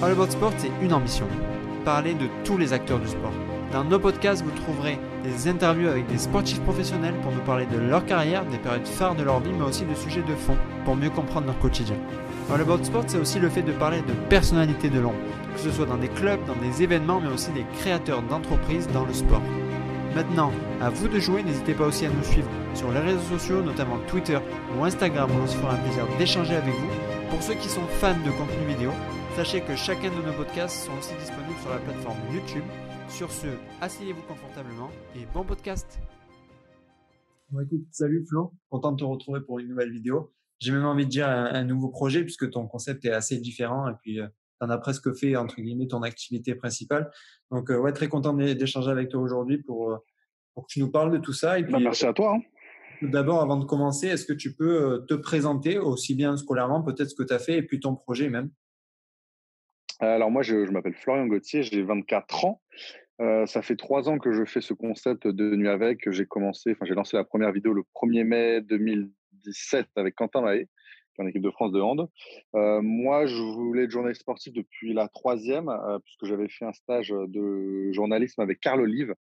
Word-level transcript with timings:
All 0.00 0.12
About 0.12 0.30
Sport, 0.30 0.52
c'est 0.58 0.70
une 0.80 0.92
ambition. 0.92 1.26
Parler 1.84 2.14
de 2.14 2.28
tous 2.44 2.56
les 2.56 2.72
acteurs 2.72 3.00
du 3.00 3.08
sport. 3.08 3.32
Dans 3.72 3.82
nos 3.82 3.98
podcasts, 3.98 4.44
vous 4.44 4.52
trouverez 4.52 4.96
des 5.24 5.48
interviews 5.48 5.88
avec 5.88 6.06
des 6.06 6.18
sportifs 6.18 6.60
professionnels 6.60 7.16
pour 7.20 7.32
nous 7.32 7.40
parler 7.40 7.66
de 7.66 7.78
leur 7.78 8.06
carrière, 8.06 8.44
des 8.44 8.58
périodes 8.58 8.86
phares 8.86 9.16
de 9.16 9.24
leur 9.24 9.40
vie, 9.40 9.50
mais 9.52 9.64
aussi 9.64 9.84
de 9.84 9.94
sujets 9.96 10.22
de 10.22 10.36
fond 10.36 10.56
pour 10.84 10.94
mieux 10.94 11.10
comprendre 11.10 11.46
leur 11.46 11.58
quotidien. 11.58 11.96
All 12.48 12.60
About 12.60 12.84
Sport, 12.84 13.04
c'est 13.08 13.18
aussi 13.18 13.40
le 13.40 13.48
fait 13.48 13.62
de 13.62 13.72
parler 13.72 13.98
de 14.02 14.12
personnalités 14.28 14.88
de 14.88 15.00
l'ombre, 15.00 15.18
que 15.52 15.60
ce 15.60 15.72
soit 15.72 15.86
dans 15.86 15.96
des 15.96 16.08
clubs, 16.08 16.44
dans 16.46 16.54
des 16.54 16.80
événements, 16.80 17.20
mais 17.20 17.32
aussi 17.32 17.50
des 17.50 17.66
créateurs 17.80 18.22
d'entreprises 18.22 18.86
dans 18.94 19.04
le 19.04 19.12
sport. 19.12 19.42
Maintenant, 20.14 20.52
à 20.80 20.90
vous 20.90 21.08
de 21.08 21.18
jouer, 21.18 21.42
n'hésitez 21.42 21.74
pas 21.74 21.86
aussi 21.86 22.06
à 22.06 22.10
nous 22.10 22.22
suivre 22.22 22.48
sur 22.72 22.92
les 22.92 23.00
réseaux 23.00 23.36
sociaux, 23.36 23.62
notamment 23.62 23.98
Twitter 24.06 24.38
ou 24.78 24.84
Instagram, 24.84 25.28
où 25.28 25.42
on 25.42 25.46
se 25.48 25.56
fera 25.56 25.72
un 25.72 25.78
plaisir 25.78 26.04
d'échanger 26.18 26.54
avec 26.54 26.72
vous. 26.72 27.30
Pour 27.30 27.42
ceux 27.42 27.54
qui 27.54 27.68
sont 27.68 27.86
fans 27.98 28.14
de 28.24 28.30
contenu 28.30 28.64
vidéo, 28.68 28.92
sachez 29.38 29.60
que 29.60 29.76
chacun 29.76 30.10
de 30.10 30.20
nos 30.20 30.32
podcasts 30.32 30.84
sont 30.84 30.98
aussi 30.98 31.14
disponibles 31.14 31.60
sur 31.60 31.70
la 31.70 31.78
plateforme 31.78 32.18
YouTube. 32.34 32.64
Sur 33.08 33.30
ce, 33.30 33.46
asseyez-vous 33.80 34.22
confortablement 34.22 34.90
et 35.14 35.20
bon 35.32 35.44
podcast. 35.44 36.00
Bon 37.48 37.60
écoute, 37.60 37.86
salut 37.92 38.26
Flo, 38.28 38.52
content 38.68 38.90
de 38.90 38.96
te 38.96 39.04
retrouver 39.04 39.40
pour 39.40 39.60
une 39.60 39.68
nouvelle 39.68 39.92
vidéo. 39.92 40.32
J'ai 40.58 40.72
même 40.72 40.84
envie 40.84 41.04
de 41.04 41.10
dire 41.10 41.28
un, 41.28 41.62
nouveau 41.62 41.88
projet 41.88 42.24
puisque 42.24 42.50
ton 42.50 42.66
concept 42.66 43.04
est 43.04 43.12
assez 43.12 43.38
différent 43.38 43.88
et 43.88 43.92
puis 44.02 44.14
tu 44.16 44.22
en 44.60 44.70
as 44.70 44.78
presque 44.78 45.16
fait 45.16 45.36
entre 45.36 45.60
guillemets 45.60 45.86
ton 45.86 46.02
activité 46.02 46.56
principale. 46.56 47.08
Donc 47.52 47.70
euh, 47.70 47.78
ouais, 47.78 47.92
très 47.92 48.08
content 48.08 48.34
d'échanger 48.34 48.90
avec 48.90 49.08
toi 49.08 49.20
aujourd'hui 49.20 49.58
pour, 49.58 49.92
euh, 49.92 49.98
pour 50.54 50.66
que 50.66 50.72
tu 50.72 50.80
nous 50.80 50.90
parles 50.90 51.12
de 51.12 51.18
tout 51.18 51.32
ça. 51.32 51.60
Et 51.60 51.62
bah, 51.62 51.78
merci 51.80 52.06
à 52.06 52.12
toi. 52.12 52.34
Hein. 52.34 52.40
D'abord, 53.02 53.40
avant 53.40 53.56
de 53.56 53.66
commencer, 53.66 54.08
est-ce 54.08 54.26
que 54.26 54.32
tu 54.32 54.56
peux 54.56 54.82
euh, 54.82 54.98
te 55.06 55.14
présenter 55.14 55.78
aussi 55.78 56.16
bien 56.16 56.36
scolairement, 56.36 56.82
peut-être 56.82 57.10
ce 57.10 57.14
que 57.14 57.22
tu 57.22 57.32
as 57.32 57.38
fait 57.38 57.56
et 57.56 57.62
puis 57.62 57.78
ton 57.78 57.94
projet 57.94 58.30
même? 58.30 58.50
Alors 60.00 60.30
moi, 60.30 60.42
je, 60.42 60.56
m'appelle 60.70 60.94
Florian 60.94 61.26
Gauthier, 61.26 61.62
j'ai 61.62 61.82
24 61.82 62.44
ans. 62.44 62.62
Euh, 63.20 63.46
ça 63.46 63.62
fait 63.62 63.76
trois 63.76 64.08
ans 64.08 64.18
que 64.18 64.32
je 64.32 64.44
fais 64.44 64.60
ce 64.60 64.74
concept 64.74 65.26
de 65.26 65.56
Nuit 65.56 65.68
avec. 65.68 66.10
J'ai 66.10 66.26
commencé, 66.26 66.72
enfin 66.72 66.84
j'ai 66.86 66.94
lancé 66.94 67.16
la 67.16 67.24
première 67.24 67.50
vidéo 67.50 67.72
le 67.72 67.82
1er 67.96 68.22
mai 68.24 68.60
2017 68.60 69.88
avec 69.96 70.14
Quentin 70.14 70.40
Mahé, 70.40 70.68
qui 71.14 71.20
est 71.20 71.24
en 71.24 71.26
équipe 71.26 71.42
de 71.42 71.50
France 71.50 71.72
de 71.72 71.80
hand. 71.80 72.08
Euh, 72.54 72.80
moi, 72.80 73.26
je 73.26 73.42
voulais 73.42 73.84
être 73.84 73.90
journaliste 73.90 74.20
sportif 74.20 74.52
depuis 74.52 74.94
la 74.94 75.08
troisième, 75.08 75.70
puisque 76.04 76.26
j'avais 76.26 76.48
fait 76.48 76.64
un 76.64 76.72
stage 76.72 77.08
de 77.08 77.90
journalisme 77.92 78.40
avec 78.40 78.60
Carl 78.60 78.80
Olive, 78.80 79.14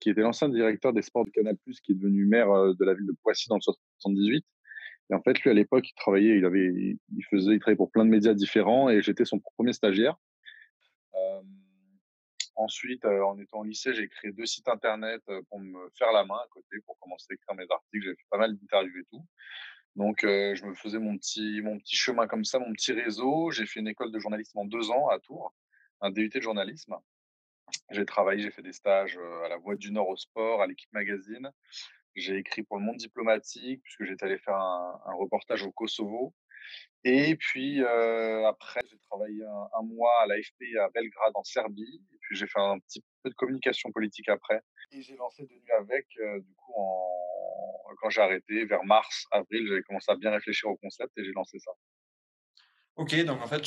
qui 0.00 0.10
était 0.10 0.20
l'ancien 0.20 0.48
directeur 0.48 0.92
des 0.92 1.02
sports 1.02 1.24
de 1.24 1.30
Canal+, 1.30 1.56
qui 1.84 1.92
est 1.92 1.94
devenu 1.94 2.26
maire 2.26 2.50
euh, 2.50 2.74
de 2.78 2.84
la 2.84 2.94
ville 2.94 3.06
de 3.06 3.14
Poissy 3.22 3.48
dans 3.48 3.56
le 3.56 3.60
78. 3.60 4.44
Et 5.10 5.14
en 5.14 5.22
fait, 5.22 5.40
lui, 5.40 5.50
à 5.50 5.54
l'époque, 5.54 5.88
il 5.88 5.94
travaillait, 5.94 6.36
il 6.36 6.44
avait, 6.44 6.66
il 6.66 7.24
faisait, 7.30 7.52
il 7.52 7.60
travaillait 7.60 7.76
pour 7.76 7.90
plein 7.90 8.04
de 8.04 8.10
médias 8.10 8.34
différents 8.34 8.88
et 8.90 9.00
j'étais 9.02 9.24
son 9.24 9.40
premier 9.40 9.72
stagiaire. 9.72 10.16
Ensuite, 12.56 13.04
en 13.04 13.38
étant 13.38 13.60
au 13.60 13.64
lycée, 13.64 13.94
j'ai 13.94 14.08
créé 14.08 14.32
deux 14.32 14.44
sites 14.44 14.68
internet 14.68 15.22
pour 15.48 15.60
me 15.60 15.88
faire 15.96 16.10
la 16.12 16.24
main 16.24 16.34
à 16.34 16.48
côté, 16.50 16.80
pour 16.84 16.98
commencer 16.98 17.26
à 17.30 17.34
écrire 17.34 17.54
mes 17.54 17.66
articles. 17.70 18.04
J'ai 18.04 18.16
fait 18.16 18.26
pas 18.30 18.38
mal 18.38 18.56
d'interviews 18.56 19.00
et 19.00 19.04
tout. 19.04 19.24
Donc, 19.94 20.18
je 20.22 20.64
me 20.66 20.74
faisais 20.74 20.98
mon 20.98 21.16
petit, 21.16 21.60
mon 21.62 21.78
petit 21.78 21.96
chemin 21.96 22.26
comme 22.26 22.44
ça, 22.44 22.58
mon 22.58 22.72
petit 22.72 22.92
réseau. 22.92 23.50
J'ai 23.52 23.64
fait 23.64 23.80
une 23.80 23.88
école 23.88 24.10
de 24.10 24.18
journalisme 24.18 24.58
en 24.58 24.64
deux 24.64 24.90
ans 24.90 25.08
à 25.08 25.20
Tours, 25.20 25.54
un 26.00 26.10
DUT 26.10 26.28
de 26.28 26.40
journalisme. 26.40 26.96
J'ai 27.90 28.04
travaillé, 28.04 28.42
j'ai 28.42 28.50
fait 28.50 28.62
des 28.62 28.72
stages 28.72 29.18
à 29.44 29.48
la 29.48 29.56
Voix 29.56 29.76
du 29.76 29.92
Nord 29.92 30.08
au 30.08 30.16
sport, 30.16 30.60
à 30.60 30.66
l'équipe 30.66 30.92
magazine. 30.92 31.50
J'ai 32.18 32.36
écrit 32.36 32.62
pour 32.62 32.78
le 32.78 32.84
monde 32.84 32.96
diplomatique, 32.96 33.82
puisque 33.82 34.04
j'étais 34.04 34.24
allé 34.24 34.38
faire 34.38 34.56
un, 34.56 35.14
reportage 35.18 35.62
au 35.64 35.72
Kosovo. 35.72 36.34
Et 37.04 37.36
puis 37.36 37.82
après, 37.82 38.80
j'ai 38.90 38.98
travaillé 39.08 39.42
un, 39.44 39.82
mois 39.82 40.22
à 40.22 40.26
l'AFP 40.26 40.76
à 40.80 40.88
Belgrade 40.90 41.32
en 41.34 41.44
Serbie. 41.44 42.02
Et 42.12 42.18
puis 42.20 42.36
j'ai 42.36 42.46
fait 42.46 42.60
un 42.60 42.78
petit 42.80 43.04
peu 43.22 43.30
de 43.30 43.34
communication 43.34 43.90
politique 43.92 44.28
après. 44.28 44.60
Et 44.92 45.02
j'ai 45.02 45.16
lancé 45.16 45.44
De 45.44 45.52
Nuit 45.52 45.70
avec, 45.78 46.06
du 46.16 46.54
coup, 46.54 46.72
quand 48.00 48.10
j'ai 48.10 48.20
arrêté, 48.20 48.64
vers 48.64 48.84
mars, 48.84 49.26
avril, 49.30 49.66
j'avais 49.68 49.82
commencé 49.82 50.10
à 50.10 50.16
bien 50.16 50.30
réfléchir 50.30 50.68
au 50.68 50.76
concept 50.76 51.16
et 51.18 51.24
j'ai 51.24 51.32
lancé 51.32 51.58
ça. 51.58 51.72
Ok, 52.98 53.14
donc 53.24 53.40
en 53.40 53.46
fait, 53.46 53.62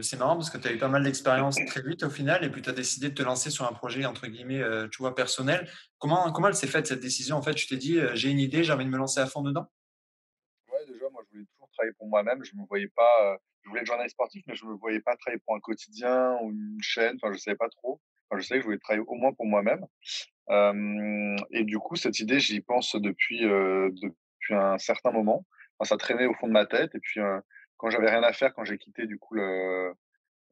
c'est 0.00 0.16
marrant 0.16 0.36
parce 0.36 0.48
que 0.48 0.56
tu 0.56 0.68
as 0.68 0.72
eu 0.72 0.78
pas 0.78 0.86
mal 0.86 1.02
d'expérience 1.02 1.56
très 1.66 1.82
vite 1.82 2.04
au 2.04 2.08
final 2.08 2.44
et 2.44 2.50
puis 2.50 2.62
tu 2.62 2.70
as 2.70 2.72
décidé 2.72 3.08
de 3.08 3.14
te 3.14 3.22
lancer 3.24 3.50
sur 3.50 3.66
un 3.66 3.72
projet, 3.72 4.06
entre 4.06 4.28
guillemets, 4.28 4.62
euh, 4.62 4.86
tu 4.86 4.98
vois, 4.98 5.12
personnel. 5.16 5.68
Comment, 5.98 6.30
comment 6.30 6.46
elle 6.46 6.54
s'est 6.54 6.68
faite 6.68 6.86
cette 6.86 7.00
décision? 7.00 7.36
En 7.36 7.42
fait, 7.42 7.54
tu 7.54 7.66
t'es 7.66 7.76
dit, 7.76 7.98
euh, 7.98 8.14
j'ai 8.14 8.30
une 8.30 8.38
idée, 8.38 8.62
j'ai 8.62 8.72
envie 8.72 8.84
de 8.84 8.90
me 8.90 8.96
lancer 8.96 9.18
à 9.18 9.26
fond 9.26 9.42
dedans? 9.42 9.66
Ouais, 10.70 10.86
déjà, 10.86 11.10
moi, 11.10 11.20
je 11.26 11.32
voulais 11.32 11.46
toujours 11.46 11.68
travailler 11.72 11.94
pour 11.98 12.06
moi-même. 12.06 12.44
Je 12.44 12.52
me 12.54 12.64
voyais 12.68 12.86
pas, 12.94 13.10
euh, 13.24 13.36
je 13.64 13.70
voulais 13.70 13.80
être 13.80 13.88
journaliste 13.88 14.14
sportif, 14.14 14.44
mais 14.46 14.54
je 14.54 14.64
me 14.64 14.74
voyais 14.74 15.00
pas 15.00 15.16
travailler 15.16 15.42
pour 15.44 15.56
un 15.56 15.60
quotidien 15.60 16.38
ou 16.40 16.52
une 16.52 16.78
chaîne. 16.80 17.16
Enfin, 17.20 17.32
je 17.32 17.38
savais 17.38 17.56
pas 17.56 17.70
trop. 17.70 18.00
Enfin, 18.30 18.40
je 18.40 18.46
savais 18.46 18.60
que 18.60 18.62
je 18.62 18.66
voulais 18.66 18.78
travailler 18.78 19.04
au 19.04 19.16
moins 19.16 19.32
pour 19.32 19.46
moi-même. 19.46 19.84
et 21.50 21.64
du 21.64 21.78
coup, 21.80 21.96
cette 21.96 22.20
idée, 22.20 22.38
j'y 22.38 22.60
pense 22.60 22.94
depuis, 22.94 23.40
depuis 23.40 24.54
un 24.54 24.78
certain 24.78 25.10
moment. 25.10 25.44
Enfin, 25.80 25.88
ça 25.88 25.96
traînait 25.96 26.26
au 26.26 26.34
fond 26.34 26.46
de 26.46 26.52
ma 26.52 26.66
tête 26.66 26.94
et 26.94 27.00
puis 27.00 27.20
quand 27.80 27.88
j'avais 27.88 28.10
rien 28.10 28.22
à 28.22 28.32
faire, 28.34 28.52
quand 28.52 28.64
j'ai 28.64 28.76
quitté 28.76 29.06
du 29.06 29.18
coup 29.18 29.34
le, 29.34 29.94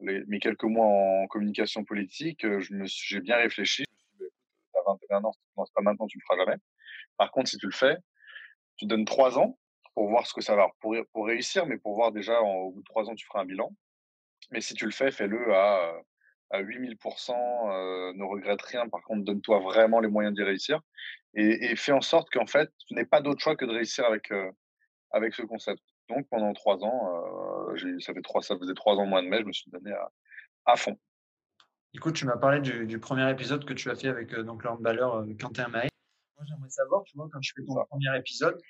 les, 0.00 0.24
mes 0.28 0.40
quelques 0.40 0.64
mois 0.64 0.86
en 0.86 1.26
communication 1.26 1.84
politique, 1.84 2.46
j'ai 2.58 3.20
bien 3.20 3.36
réfléchi. 3.36 3.84
Je 3.86 3.92
me 3.92 3.98
suis 3.98 4.08
dit, 4.16 4.18
bah, 4.18 4.26
écoute, 4.26 5.02
t'as 5.10 5.16
21 5.18 5.24
ans, 5.24 5.32
tu 5.32 5.40
ne 5.58 5.64
pas 5.74 5.82
maintenant, 5.82 6.06
tu 6.06 6.18
le 6.18 6.22
feras 6.26 6.42
jamais. 6.42 6.56
Par 7.18 7.30
contre, 7.30 7.50
si 7.50 7.58
tu 7.58 7.66
le 7.66 7.72
fais, 7.72 7.98
tu 8.78 8.86
donnes 8.86 9.04
trois 9.04 9.38
ans 9.38 9.58
pour 9.92 10.08
voir 10.08 10.26
ce 10.26 10.32
que 10.32 10.40
ça 10.40 10.56
va 10.56 10.68
pour, 10.80 10.96
pour 11.12 11.26
réussir, 11.26 11.66
mais 11.66 11.76
pour 11.76 11.96
voir 11.96 12.12
déjà 12.12 12.40
au 12.40 12.72
bout 12.72 12.80
de 12.80 12.86
trois 12.86 13.10
ans, 13.10 13.14
tu 13.14 13.26
feras 13.26 13.40
un 13.40 13.44
bilan. 13.44 13.70
Mais 14.50 14.62
si 14.62 14.72
tu 14.72 14.86
le 14.86 14.92
fais, 14.92 15.10
fais-le 15.10 15.54
à, 15.54 16.00
à 16.48 16.62
8000%, 16.62 17.32
euh, 17.32 18.12
ne 18.14 18.24
regrette 18.24 18.62
rien. 18.62 18.88
Par 18.88 19.02
contre, 19.02 19.24
donne-toi 19.24 19.58
vraiment 19.60 20.00
les 20.00 20.08
moyens 20.08 20.34
d'y 20.34 20.44
réussir 20.44 20.80
et, 21.34 21.76
fais 21.76 21.92
en 21.92 22.00
sorte 22.00 22.30
qu'en 22.30 22.46
fait, 22.46 22.70
tu 22.86 22.94
n'aies 22.94 23.04
pas 23.04 23.20
d'autre 23.20 23.42
choix 23.42 23.54
que 23.54 23.66
de 23.66 23.72
réussir 23.72 24.06
avec, 24.06 24.32
avec 25.10 25.34
ce 25.34 25.42
concept. 25.42 25.82
Donc 26.08 26.28
pendant 26.28 26.52
trois 26.52 26.82
ans, 26.84 27.72
euh, 27.72 27.98
ça, 28.00 28.14
fait 28.14 28.22
trois, 28.22 28.42
ça 28.42 28.56
faisait 28.58 28.74
trois 28.74 28.96
ans 28.96 29.06
moins 29.06 29.22
de 29.22 29.28
mai, 29.28 29.41
je 29.41 29.46
me 29.46 29.52
suis 29.52 29.70
donné 29.70 29.92
à, 29.92 30.10
à 30.66 30.76
fond. 30.76 30.98
Écoute, 31.94 32.14
tu 32.14 32.26
m'as 32.26 32.36
parlé 32.36 32.60
du, 32.60 32.98
premier 32.98 33.30
épisode 33.30 33.64
que 33.64 33.72
tu 33.72 33.91
as 33.91 33.96
fait 33.96 34.08
avec 34.08 34.32
euh, 34.34 34.42
donc 34.42 34.64
euh, 34.64 35.34
Quentin 35.41 35.69
Maé. 35.69 35.88
Moi, 36.36 36.46
j'aimerais 36.46 36.70
savoir, 36.70 37.02
tu 37.04 37.16
vois, 37.16 37.28
quand 37.32 37.41
tu 37.41 37.52
fais 37.56 37.64
ton 37.64 37.74
premier 37.86 38.16
épisode, 38.19 38.60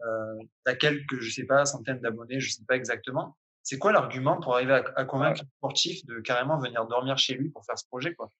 euh, 0.00 0.38
tu 0.64 0.72
as 0.72 0.74
quelques, 0.74 1.20
je 1.20 1.30
sais 1.30 1.44
pas, 1.44 1.64
centaines 1.64 2.00
d'abonnés, 2.00 2.40
je 2.40 2.50
sais 2.50 2.64
pas 2.66 2.76
exactement. 2.76 3.36
C'est 3.62 3.78
quoi 3.78 3.92
l'argument 3.92 4.40
pour 4.40 4.56
arriver 4.56 4.82
à, 4.96 5.04
convaincre 5.04 5.42
un 5.42 5.46
sportif 5.58 6.04
de 6.06 6.20
carrément 6.20 6.58
venir 6.58 6.86
dormir 6.86 7.18
chez 7.18 7.34
lui 7.34 7.50
pour 7.50 7.64
faire 7.64 7.78
ce 7.78 7.86
projet, 7.86 8.14
quoi? 8.14 8.32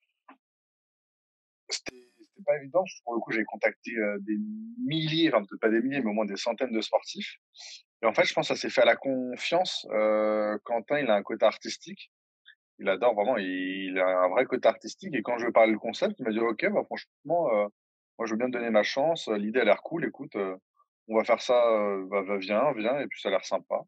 C'était 1.69 2.09
pas 2.45 2.57
évident. 2.57 2.83
Pour 3.05 3.15
le 3.15 3.21
coup, 3.21 3.31
j'ai 3.31 3.45
contacté 3.45 3.93
euh, 3.97 4.19
des 4.21 4.37
milliers, 4.85 5.29
enfin 5.33 5.45
peut-être 5.45 5.61
pas 5.61 5.69
des 5.69 5.81
milliers, 5.81 6.01
mais 6.01 6.11
au 6.11 6.15
moins 6.15 6.25
des 6.25 6.37
centaines 6.37 6.73
de 6.73 6.81
sportifs. 6.81 7.37
Et 8.03 8.07
en 8.07 8.13
fait, 8.13 8.25
je 8.25 8.35
pense 8.35 8.49
que 8.49 8.55
ça 8.55 8.61
s'est 8.61 8.71
fait 8.71 8.83
à 8.83 8.87
la 8.87 8.97
confiance. 8.97 9.87
Euh, 9.93 10.59
Quentin, 10.65 10.99
il 10.99 11.09
a 11.09 11.15
un 11.15 11.23
côté 11.23 11.47
artistique. 11.47 12.11
Il 12.79 12.89
adore 12.89 13.15
vraiment, 13.15 13.37
il, 13.37 13.97
a 13.99 14.25
un 14.25 14.29
vrai 14.29 14.45
côté 14.45 14.67
artistique. 14.69 15.15
Et 15.15 15.23
quand 15.23 15.39
je 15.39 15.45
lui 15.45 15.51
ai 15.51 15.53
parlé 15.53 15.73
du 15.73 15.79
concept, 15.79 16.17
il 16.19 16.25
m'a 16.25 16.33
dit 16.33 16.41
Ok, 16.41 16.69
bah, 16.69 16.83
franchement, 16.85 17.49
euh, 17.55 17.69
moi, 18.19 18.27
je 18.27 18.33
veux 18.33 18.39
bien 18.39 18.49
te 18.49 18.53
donner 18.53 18.71
ma 18.71 18.83
chance. 18.83 19.29
L'idée 19.29 19.61
a 19.61 19.65
l'air 19.65 19.83
cool. 19.83 20.05
Écoute, 20.05 20.35
euh, 20.35 20.57
on 21.07 21.17
va 21.17 21.25
faire 21.25 21.41
ça. 21.41 21.55
Viens, 22.39 22.73
viens. 22.73 22.99
Et 22.99 23.07
puis, 23.07 23.21
ça 23.21 23.29
a 23.29 23.31
l'air 23.31 23.45
sympa. 23.45 23.81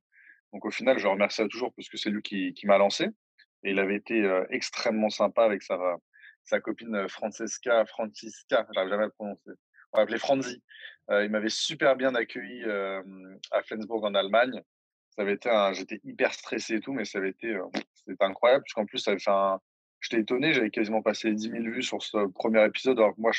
Donc, 0.53 0.65
au 0.65 0.71
final, 0.71 0.99
je 0.99 1.05
le 1.05 1.11
remercie 1.11 1.47
toujours 1.49 1.75
parce 1.75 1.89
que 1.89 1.97
c'est 1.97 2.11
lui 2.11 2.23
qui, 2.23 2.55
m'a 2.65 2.79
lancé. 2.79 3.07
Et 3.65 3.71
il 3.71 3.79
avait 3.81 3.97
été 3.97 4.23
extrêmement 4.51 5.11
sympa 5.11 5.43
avec 5.45 5.63
sa, 5.63 6.61
copine 6.61 7.09
Francesca, 7.09 7.85
Francisca, 7.87 8.67
j'arrive 8.73 8.91
jamais 8.91 9.05
à 9.05 9.07
le. 9.07 9.13
On 9.95 10.05
va 10.05 10.19
Franzi. 10.19 10.63
Il 11.11 11.31
m'avait 11.31 11.49
super 11.49 11.97
bien 11.97 12.15
accueilli 12.15 12.65
à 12.65 13.63
Flensburg 13.63 14.05
en 14.05 14.15
Allemagne. 14.15 14.63
Ça 15.11 15.23
avait 15.23 15.35
été 15.35 15.51
j'étais 15.75 16.01
hyper 16.05 16.33
stressé 16.35 16.77
et 16.77 16.81
tout, 16.81 16.93
mais 16.93 17.05
ça 17.05 17.19
avait 17.19 17.31
été, 17.31 17.57
c'était 17.95 18.25
incroyable, 18.25 18.65
puisqu'en 18.65 18.87
plus, 18.87 18.99
ça 18.99 19.13
avait 19.13 19.21
fait 19.21 19.31
un, 19.31 19.61
j'étais 20.01 20.21
étonné, 20.21 20.53
j'avais 20.53 20.71
quasiment 20.71 21.03
passé 21.03 21.33
10 21.33 21.51
000 21.51 21.63
vues 21.65 21.83
sur 21.83 22.03
ce 22.03 22.27
premier 22.29 22.65
épisode, 22.65 22.99
alors 22.99 23.15
que 23.15 23.21
moi, 23.21 23.33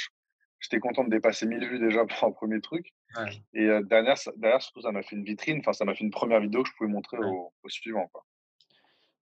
j'étais 0.60 0.80
content 0.80 1.04
de 1.04 1.10
dépasser 1.10 1.45
1000 1.45 1.68
vues 1.68 1.80
déjà 1.80 2.06
pour 2.06 2.24
un 2.28 2.31
premier 2.31 2.62
truc. 2.62 2.94
Et 3.54 3.68
derrière, 3.84 4.16
derrière, 4.36 4.62
surtout, 4.62 4.81
ça 4.81 4.92
m'a 4.92 5.01
fait 5.01 5.16
une 5.16 5.24
vitrine, 5.24 5.60
enfin, 5.60 5.74
ça 5.74 5.86
m'a 5.86 5.95
fait 5.95 6.04
une 6.04 6.12
première 6.12 6.42
vidéo 6.42 6.63
que 6.63 6.69
je 6.69 6.75
pouvais 6.75 6.89
montrer 6.89 7.18
au, 7.18 7.54
au, 7.63 7.69
suivant, 7.69 8.07
quoi. 8.12 8.25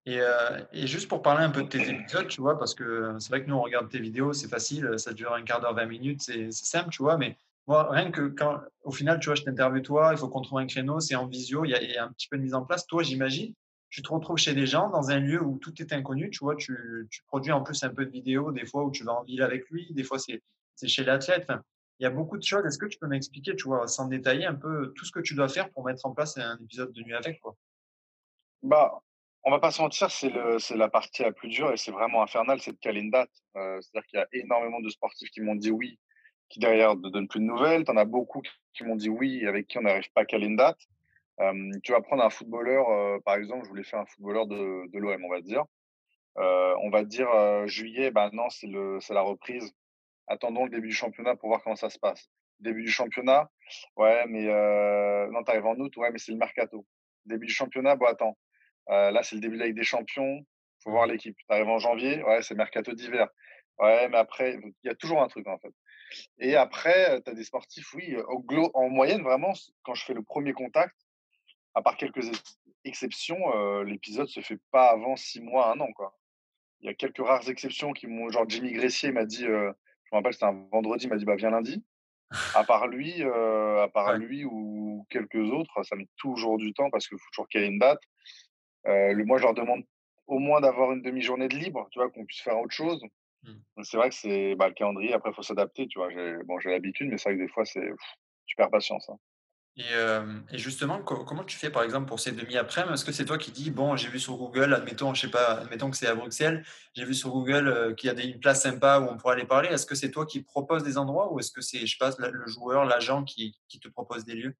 Et, 0.06 0.20
euh, 0.20 0.60
et, 0.72 0.86
juste 0.86 1.08
pour 1.08 1.22
parler 1.22 1.44
un 1.44 1.50
peu 1.50 1.62
de 1.62 1.68
tes 1.68 1.88
épisodes, 1.88 2.28
tu 2.28 2.42
vois, 2.42 2.58
parce 2.58 2.74
que 2.74 3.16
c'est 3.18 3.30
vrai 3.30 3.42
que 3.42 3.48
nous, 3.48 3.54
on 3.54 3.62
regarde 3.62 3.88
tes 3.88 4.00
vidéos, 4.00 4.34
c'est 4.34 4.48
facile, 4.48 4.98
ça 4.98 5.14
dure 5.14 5.32
un 5.32 5.42
quart 5.42 5.60
d'heure, 5.60 5.74
20 5.74 5.86
minutes, 5.86 6.20
c'est 6.20 6.52
simple, 6.52 6.90
tu 6.90 7.02
vois, 7.02 7.16
mais 7.16 7.38
rien 7.66 8.10
que 8.10 8.28
quand, 8.28 8.60
au 8.82 8.90
final, 8.90 9.18
tu 9.20 9.26
vois, 9.26 9.34
je 9.34 9.42
t'interviewe 9.42 9.82
toi, 9.82 10.10
il 10.12 10.18
faut 10.18 10.28
qu'on 10.28 10.42
trouve 10.42 10.58
un 10.58 10.66
créneau, 10.66 11.00
c'est 11.00 11.14
en 11.14 11.26
visio, 11.26 11.64
il 11.64 11.70
y, 11.70 11.96
a, 11.96 12.04
un 12.04 12.12
petit 12.12 12.28
peu 12.28 12.36
de 12.36 12.42
mise 12.42 12.54
en 12.54 12.64
place. 12.64 12.86
Toi, 12.86 13.02
j'imagine, 13.02 13.54
tu 13.90 14.02
te 14.02 14.08
retrouves 14.12 14.36
chez 14.36 14.54
des 14.54 14.66
gens 14.66 14.90
dans 14.90 15.10
un 15.10 15.20
lieu 15.20 15.42
où 15.42 15.58
tout 15.58 15.72
est 15.80 15.92
inconnu, 15.92 16.30
tu 16.30 16.40
vois, 16.40 16.56
tu, 16.56 16.76
tu, 17.10 17.22
produis 17.24 17.52
en 17.52 17.62
plus 17.62 17.82
un 17.84 17.90
peu 17.90 18.04
de 18.04 18.10
vidéos, 18.10 18.52
des 18.52 18.66
fois 18.66 18.84
où 18.84 18.90
tu 18.90 19.04
vas 19.04 19.12
en 19.12 19.22
ville 19.22 19.42
avec 19.42 19.68
lui, 19.70 19.92
des 19.92 20.04
fois 20.04 20.18
c'est 20.18 20.88
chez 20.88 21.04
l'athlète, 21.04 21.48
il 22.00 22.02
y 22.02 22.06
a 22.06 22.10
beaucoup 22.10 22.36
de 22.36 22.42
choses. 22.42 22.66
Est-ce 22.66 22.78
que 22.78 22.86
tu 22.86 22.98
peux 22.98 23.06
m'expliquer, 23.06 23.54
tu 23.56 23.68
vois, 23.68 23.86
sans 23.86 24.08
détailler 24.08 24.46
un 24.46 24.54
peu 24.54 24.92
tout 24.96 25.04
ce 25.04 25.12
que 25.12 25.20
tu 25.20 25.34
dois 25.34 25.48
faire 25.48 25.70
pour 25.70 25.84
mettre 25.84 26.04
en 26.06 26.12
place 26.12 26.36
un 26.36 26.58
épisode 26.62 26.92
de 26.92 27.02
nuit 27.02 27.14
avec, 27.14 27.40
quoi? 27.40 27.56
Bah, 28.62 29.00
on 29.44 29.50
va 29.50 29.58
pas 29.58 29.70
se 29.70 29.80
mentir, 29.80 30.10
c'est 30.10 30.76
la 30.76 30.88
partie 30.88 31.22
la 31.22 31.32
plus 31.32 31.48
dure 31.48 31.70
et 31.72 31.76
c'est 31.76 31.92
vraiment 31.92 32.22
infernal, 32.22 32.60
c'est 32.60 32.72
de 32.72 32.78
caler 32.78 33.00
une 33.00 33.10
date. 33.10 33.30
C'est-à-dire 33.54 34.06
qu'il 34.06 34.18
y 34.18 34.22
a 34.22 34.26
énormément 34.32 34.80
de 34.80 34.88
sportifs 34.88 35.30
qui 35.30 35.40
m'ont 35.42 35.54
dit 35.54 35.70
oui, 35.70 35.98
qui 36.48 36.58
derrière 36.60 36.96
ne 36.96 37.08
donnent 37.08 37.28
plus 37.28 37.40
de 37.40 37.44
nouvelles. 37.44 37.84
Tu 37.84 37.90
en 37.90 37.96
as 37.96 38.04
beaucoup 38.04 38.42
qui 38.72 38.84
m'ont 38.84 38.96
dit 38.96 39.08
oui, 39.08 39.46
avec 39.46 39.66
qui 39.68 39.78
on 39.78 39.82
n'arrive 39.82 40.10
pas 40.12 40.22
à 40.22 40.24
caler 40.24 40.46
une 40.46 40.56
date. 40.56 40.78
tu 41.82 41.92
vas 41.92 42.00
prendre 42.00 42.24
un 42.24 42.30
footballeur, 42.30 42.86
par 43.22 43.36
exemple, 43.36 43.64
je 43.64 43.68
voulais 43.68 43.84
faire 43.84 44.00
un 44.00 44.06
footballeur 44.06 44.46
de, 44.46 44.90
de 44.90 44.98
l'OM, 44.98 45.24
on 45.24 45.30
va 45.30 45.40
dire. 45.40 45.64
on 46.36 46.90
va 46.90 47.04
dire 47.04 47.28
juillet, 47.66 48.10
ben 48.10 48.30
non, 48.32 48.48
c'est 48.50 48.68
la 48.68 49.22
reprise. 49.22 49.72
Attendons 50.26 50.64
le 50.64 50.70
début 50.70 50.88
du 50.88 50.94
championnat 50.94 51.36
pour 51.36 51.48
voir 51.48 51.62
comment 51.62 51.76
ça 51.76 51.90
se 51.90 51.98
passe. 51.98 52.28
Début 52.60 52.82
du 52.82 52.90
championnat, 52.90 53.50
ouais, 53.96 54.24
mais 54.28 54.44
non, 55.30 55.42
tu 55.44 55.50
arrives 55.50 55.66
en 55.66 55.76
août, 55.76 55.96
ouais, 55.96 56.10
mais 56.10 56.18
c'est 56.18 56.32
le 56.32 56.38
mercato. 56.38 56.86
Début 57.26 57.46
du 57.46 57.52
championnat, 57.52 57.96
bon, 57.96 58.06
attends. 58.06 58.36
là, 58.88 59.22
c'est 59.22 59.36
le 59.36 59.40
début 59.40 59.56
de 59.56 59.60
la 59.60 59.66
Ligue 59.66 59.76
des 59.76 59.84
Champions. 59.84 60.40
faut 60.82 60.90
voir 60.90 61.06
l'équipe. 61.06 61.36
Tu 61.36 61.44
arrives 61.48 61.68
en 61.68 61.78
janvier, 61.78 62.22
ouais, 62.22 62.42
c'est 62.42 62.54
mercato 62.54 62.92
d'hiver. 62.92 63.28
Ouais, 63.78 64.08
mais 64.08 64.18
après, 64.18 64.54
il 64.54 64.86
y 64.86 64.90
a 64.90 64.94
toujours 64.94 65.20
un 65.22 65.28
truc, 65.28 65.46
en 65.48 65.58
fait. 65.58 65.72
Et 66.38 66.56
après, 66.56 67.20
tu 67.22 67.30
as 67.30 67.34
des 67.34 67.44
sportifs, 67.44 67.94
oui, 67.94 68.16
en 68.74 68.88
moyenne, 68.88 69.22
vraiment, 69.22 69.52
quand 69.82 69.94
je 69.94 70.04
fais 70.04 70.14
le 70.14 70.22
premier 70.22 70.52
contact, 70.52 70.94
à 71.74 71.82
part 71.82 71.96
quelques 71.96 72.30
exceptions, 72.84 73.82
l'épisode 73.82 74.28
se 74.28 74.40
fait 74.40 74.58
pas 74.70 74.90
avant 74.90 75.16
six 75.16 75.40
mois, 75.40 75.72
un 75.72 75.80
an, 75.80 75.92
quoi. 75.92 76.16
Il 76.80 76.86
y 76.86 76.90
a 76.90 76.94
quelques 76.94 77.24
rares 77.24 77.48
exceptions 77.48 77.92
qui 77.92 78.06
m'ont, 78.06 78.30
genre 78.30 78.48
Jimmy 78.48 78.72
Gressier 78.72 79.10
m'a 79.10 79.24
dit, 79.24 79.44
je 79.44 79.50
me 79.50 79.74
rappelle, 80.12 80.34
c'était 80.34 80.46
un 80.46 80.66
vendredi, 80.70 81.06
il 81.06 81.10
m'a 81.10 81.16
dit, 81.16 81.24
bah, 81.24 81.36
viens 81.36 81.50
lundi. 81.50 81.82
À 82.54 82.64
part 82.64 82.86
lui, 82.86 83.22
à 83.22 83.88
part 83.92 84.14
lui 84.18 84.44
ou 84.44 85.06
quelques 85.10 85.50
autres, 85.50 85.82
ça 85.82 85.96
met 85.96 86.08
toujours 86.16 86.58
du 86.58 86.72
temps 86.74 86.90
parce 86.90 87.08
qu'il 87.08 87.18
faut 87.18 87.30
toujours 87.32 87.48
qu'il 87.48 87.60
y 87.60 87.64
ait 87.64 87.68
une 87.68 87.78
date. 87.78 88.00
le, 88.84 89.24
moi, 89.24 89.38
je 89.38 89.44
leur 89.44 89.54
demande 89.54 89.84
au 90.26 90.38
moins 90.38 90.60
d'avoir 90.60 90.92
une 90.92 91.02
demi-journée 91.02 91.48
de 91.48 91.56
libre, 91.56 91.88
tu 91.90 91.98
vois, 91.98 92.10
qu'on 92.10 92.24
puisse 92.24 92.40
faire 92.40 92.58
autre 92.58 92.74
chose. 92.74 93.02
Mmh. 93.44 93.82
C'est 93.82 93.96
vrai 93.96 94.08
que 94.08 94.14
c'est 94.14 94.54
bah, 94.54 94.68
le 94.68 94.74
calendrier, 94.74 95.12
après, 95.12 95.30
il 95.30 95.34
faut 95.34 95.42
s'adapter, 95.42 95.86
tu 95.86 95.98
vois. 95.98 96.10
J'ai 96.10 96.36
bon, 96.44 96.58
l'habitude, 96.64 97.08
mais 97.10 97.18
c'est 97.18 97.30
vrai 97.30 97.38
que 97.38 97.42
des 97.42 97.48
fois, 97.48 97.64
c'est 97.64 97.90
tu 98.46 98.56
perds 98.56 98.70
patience. 98.70 99.08
Hein. 99.08 99.18
Et, 99.76 100.54
et, 100.54 100.58
justement, 100.58 101.02
comment 101.02 101.42
tu 101.42 101.56
fais 101.56 101.68
par 101.68 101.82
exemple 101.82 102.06
pour 102.06 102.20
ces 102.20 102.30
demi-après 102.30 102.84
Est-ce 102.92 103.04
que 103.04 103.10
c'est 103.10 103.24
toi 103.24 103.38
qui 103.38 103.50
dis, 103.50 103.72
bon, 103.72 103.96
j'ai 103.96 104.08
vu 104.08 104.20
sur 104.20 104.36
Google, 104.36 104.72
admettons, 104.72 105.14
je 105.14 105.22
sais 105.22 105.30
pas, 105.30 105.58
admettons 105.62 105.90
que 105.90 105.96
c'est 105.96 106.06
à 106.06 106.14
Bruxelles, 106.14 106.64
j'ai 106.94 107.04
vu 107.04 107.12
sur 107.12 107.30
Google 107.30 107.96
qu'il 107.96 108.12
y 108.12 108.16
a 108.16 108.24
une 108.24 108.38
place 108.38 108.62
sympa 108.62 109.00
où 109.00 109.10
on 109.10 109.16
pourrait 109.16 109.34
aller 109.34 109.46
parler. 109.46 109.68
Est-ce 109.70 109.84
que 109.84 109.96
c'est 109.96 110.12
toi 110.12 110.26
qui 110.26 110.42
proposes 110.42 110.84
des 110.84 110.96
endroits 110.96 111.32
ou 111.32 111.40
est-ce 111.40 111.50
que 111.50 111.60
c'est, 111.60 111.86
je 111.86 111.98
passe, 111.98 112.16
le 112.20 112.46
joueur, 112.46 112.84
l'agent 112.84 113.24
qui, 113.24 113.58
qui, 113.66 113.80
te 113.80 113.88
propose 113.88 114.24
des 114.24 114.34
lieux? 114.34 114.54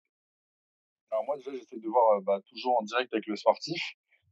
Alors 1.13 1.25
moi, 1.27 1.37
déjà, 1.37 1.53
j'essaie 1.53 1.79
de 1.79 1.89
voir 1.89 2.21
bah, 2.23 2.41
toujours 2.49 2.81
en 2.81 2.83
direct 2.83 3.13
avec 3.15 3.29
le 3.29 3.37
sportif. 3.37 3.81